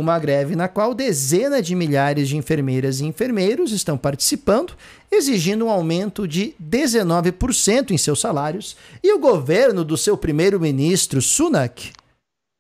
[0.01, 4.75] uma greve na qual dezenas de milhares de enfermeiras e enfermeiros estão participando,
[5.11, 11.93] exigindo um aumento de 19% em seus salários, e o governo do seu primeiro-ministro Sunak,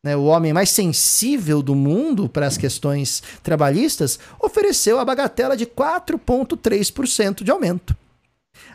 [0.05, 5.66] né, o homem mais sensível do mundo para as questões trabalhistas, ofereceu a bagatela de
[5.66, 7.97] 4,3% de aumento.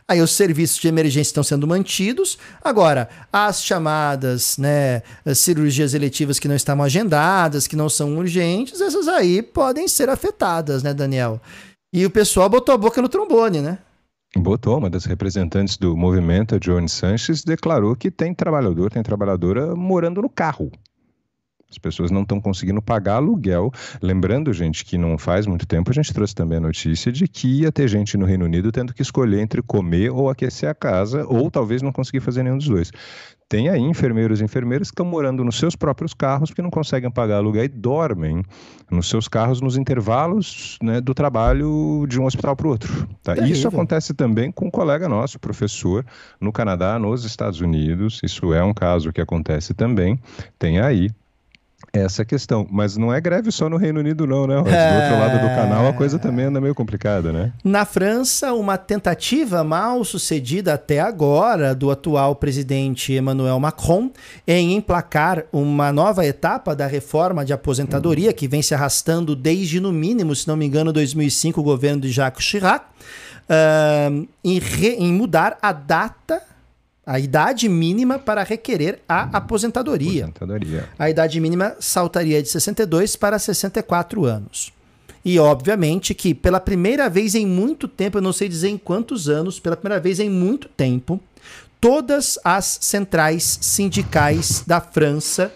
[0.07, 2.37] Aí os serviços de emergência estão sendo mantidos.
[2.63, 5.01] Agora, as chamadas né,
[5.33, 10.83] cirurgias eletivas que não estavam agendadas, que não são urgentes, essas aí podem ser afetadas,
[10.83, 11.41] né, Daniel?
[11.91, 13.79] E o pessoal botou a boca no trombone, né?
[14.37, 19.75] Botou, uma das representantes do movimento, a Joane Sanches, declarou que tem trabalhador, tem trabalhadora
[19.75, 20.71] morando no carro.
[21.75, 23.69] As pessoas não estão conseguindo pagar aluguel.
[24.01, 27.61] Lembrando, gente, que não faz muito tempo a gente trouxe também a notícia de que
[27.61, 31.25] ia ter gente no Reino Unido tendo que escolher entre comer ou aquecer a casa,
[31.27, 32.91] ou talvez não conseguir fazer nenhum dos dois.
[33.47, 37.11] Tem aí enfermeiros e enfermeiras que estão morando nos seus próprios carros porque não conseguem
[37.11, 38.41] pagar aluguel e dormem
[38.89, 43.07] nos seus carros nos intervalos né, do trabalho de um hospital para o outro.
[43.21, 43.37] Tá?
[43.47, 46.03] Isso acontece também com um colega nosso, professor,
[46.41, 48.19] no Canadá, nos Estados Unidos.
[48.23, 50.19] Isso é um caso que acontece também.
[50.57, 51.11] Tem aí
[51.99, 52.67] essa questão.
[52.69, 54.55] Mas não é greve só no Reino Unido, não, né?
[54.55, 57.51] Do outro lado do canal a coisa também anda meio complicada, né?
[57.63, 64.11] Na França, uma tentativa mal sucedida até agora do atual presidente Emmanuel Macron
[64.47, 69.91] em emplacar uma nova etapa da reforma de aposentadoria, que vem se arrastando desde, no
[69.91, 72.85] mínimo, se não me engano, 2005, o governo de Jacques Chirac,
[73.49, 76.41] uh, em, re, em mudar a data
[77.05, 80.25] a idade mínima para requerer a aposentadoria.
[80.25, 80.89] aposentadoria.
[80.97, 84.73] A idade mínima saltaria de 62 para 64 anos.
[85.23, 89.27] E obviamente que pela primeira vez em muito tempo, eu não sei dizer em quantos
[89.29, 91.19] anos, pela primeira vez em muito tempo,
[91.79, 95.51] todas as centrais sindicais da França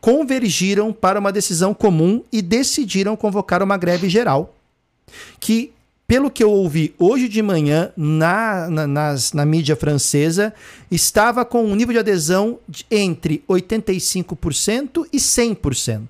[0.00, 4.54] convergiram para uma decisão comum e decidiram convocar uma greve geral,
[5.40, 5.72] que
[6.08, 10.54] pelo que eu ouvi hoje de manhã na, na, nas, na mídia francesa,
[10.90, 16.08] estava com um nível de adesão de entre 85% e 100%.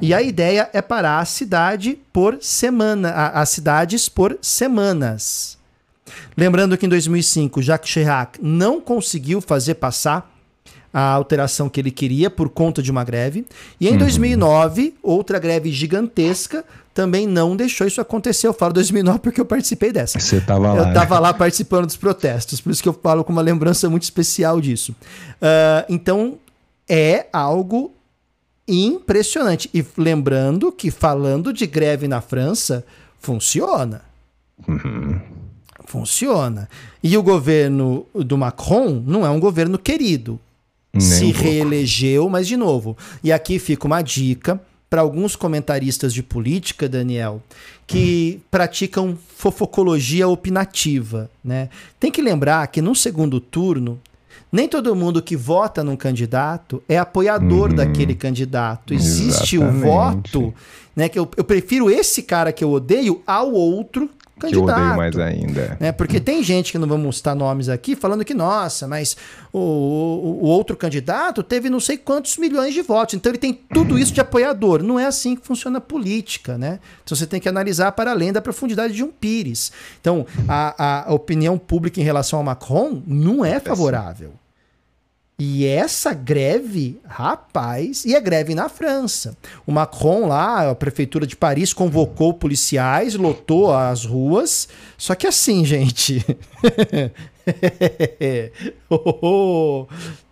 [0.00, 5.58] E a ideia é parar a cidade por semana, as cidades por semanas.
[6.34, 10.33] Lembrando que em 2005, Jacques Chirac não conseguiu fazer passar
[10.94, 13.44] a alteração que ele queria por conta de uma greve.
[13.80, 13.98] E em uhum.
[13.98, 16.64] 2009, outra greve gigantesca
[16.94, 18.46] também não deixou isso acontecer.
[18.46, 20.20] Eu falo 2009 porque eu participei dessa.
[20.20, 20.78] Você estava lá.
[20.78, 21.20] Eu estava né?
[21.20, 24.92] lá participando dos protestos, por isso que eu falo com uma lembrança muito especial disso.
[24.92, 26.38] Uh, então,
[26.88, 27.92] é algo
[28.68, 29.68] impressionante.
[29.74, 32.84] E lembrando que falando de greve na França,
[33.18, 34.02] funciona.
[34.68, 35.20] Uhum.
[35.86, 36.68] Funciona.
[37.02, 40.38] E o governo do Macron não é um governo querido.
[40.94, 42.96] Nem Se um reelegeu, mas de novo.
[43.22, 47.42] E aqui fica uma dica para alguns comentaristas de política, Daniel,
[47.86, 48.42] que hum.
[48.50, 51.28] praticam fofocologia opinativa.
[51.42, 51.68] Né?
[51.98, 54.00] Tem que lembrar que no segundo turno,
[54.52, 57.74] nem todo mundo que vota num candidato é apoiador uhum.
[57.76, 58.94] daquele candidato.
[58.94, 59.84] Existe Exatamente.
[59.84, 60.54] o voto,
[60.94, 61.08] né?
[61.08, 64.08] Que eu, eu prefiro esse cara que eu odeio ao outro
[64.44, 64.66] candidato.
[64.66, 65.76] Que eu odeio mais ainda.
[65.80, 65.92] Né?
[65.92, 69.16] Porque tem gente que não vamos citar nomes aqui falando que, nossa, mas
[69.52, 73.14] o, o, o, outro candidato teve não sei quantos milhões de votos.
[73.14, 74.82] Então ele tem tudo isso de apoiador.
[74.82, 76.78] Não é assim que funciona a política, né?
[77.02, 79.72] Então você tem que analisar para além da profundidade de um pires.
[80.00, 84.32] Então a, a opinião pública em relação ao Macron não é favorável.
[85.36, 89.36] E essa greve, rapaz, e é greve na França.
[89.66, 94.68] O Macron lá, a prefeitura de Paris convocou policiais, lotou as ruas.
[94.96, 96.24] Só que assim, gente.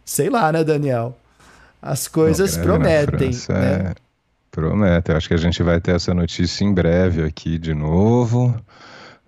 [0.04, 1.16] Sei lá, né, Daniel?
[1.80, 3.32] As coisas prometem.
[3.32, 3.74] França, né?
[3.90, 3.94] é...
[4.52, 5.10] Promete.
[5.10, 8.54] Eu acho que a gente vai ter essa notícia em breve aqui de novo,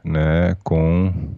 [0.05, 0.55] né?
[0.63, 1.35] Com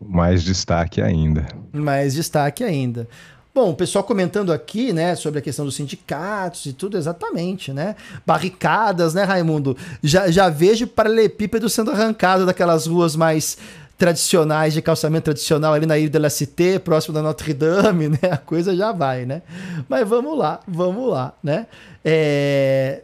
[0.00, 1.44] mais destaque ainda.
[1.72, 3.08] Mais destaque ainda.
[3.54, 7.94] Bom, o pessoal comentando aqui, né, sobre a questão dos sindicatos e tudo, exatamente, né?
[8.26, 9.76] Barricadas, né, Raimundo?
[10.02, 13.56] Já, já vejo paralelepípedo sendo arrancado daquelas ruas mais
[13.96, 18.30] tradicionais, de calçamento tradicional ali na Ilha la Cité, próximo da Notre Dame, né?
[18.32, 19.42] A coisa já vai, né?
[19.88, 21.68] Mas vamos lá, vamos lá, né?
[22.04, 23.02] É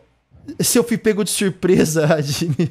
[0.59, 2.07] se eu fui pego de surpresa,
[2.59, 2.67] me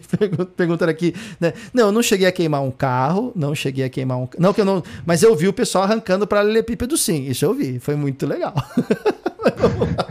[0.56, 1.54] perguntando aqui, né?
[1.74, 4.62] Não, eu não cheguei a queimar um carro, não cheguei a queimar um Não, que
[4.62, 4.84] eu não.
[5.06, 8.54] Mas eu vi o pessoal arrancando para Lelepípedo sim, isso eu vi, foi muito legal.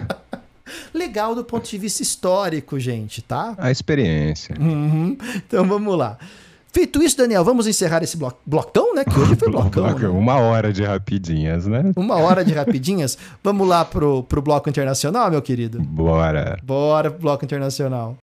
[0.93, 3.55] legal do ponto de vista histórico, gente, tá?
[3.59, 4.55] A experiência.
[4.59, 5.17] Uhum.
[5.37, 6.19] Então vamos lá.
[6.73, 9.05] Feito isso, Daniel, vamos encerrar esse blo blocão, né?
[9.05, 9.85] Que hoje foi blocão.
[9.99, 10.09] né?
[10.09, 11.93] Uma hora de rapidinhas, né?
[11.97, 13.17] Uma hora de rapidinhas.
[13.43, 15.81] vamos lá pro, pro bloco internacional, meu querido?
[15.81, 16.59] Bora.
[16.63, 18.17] Bora pro bloco internacional.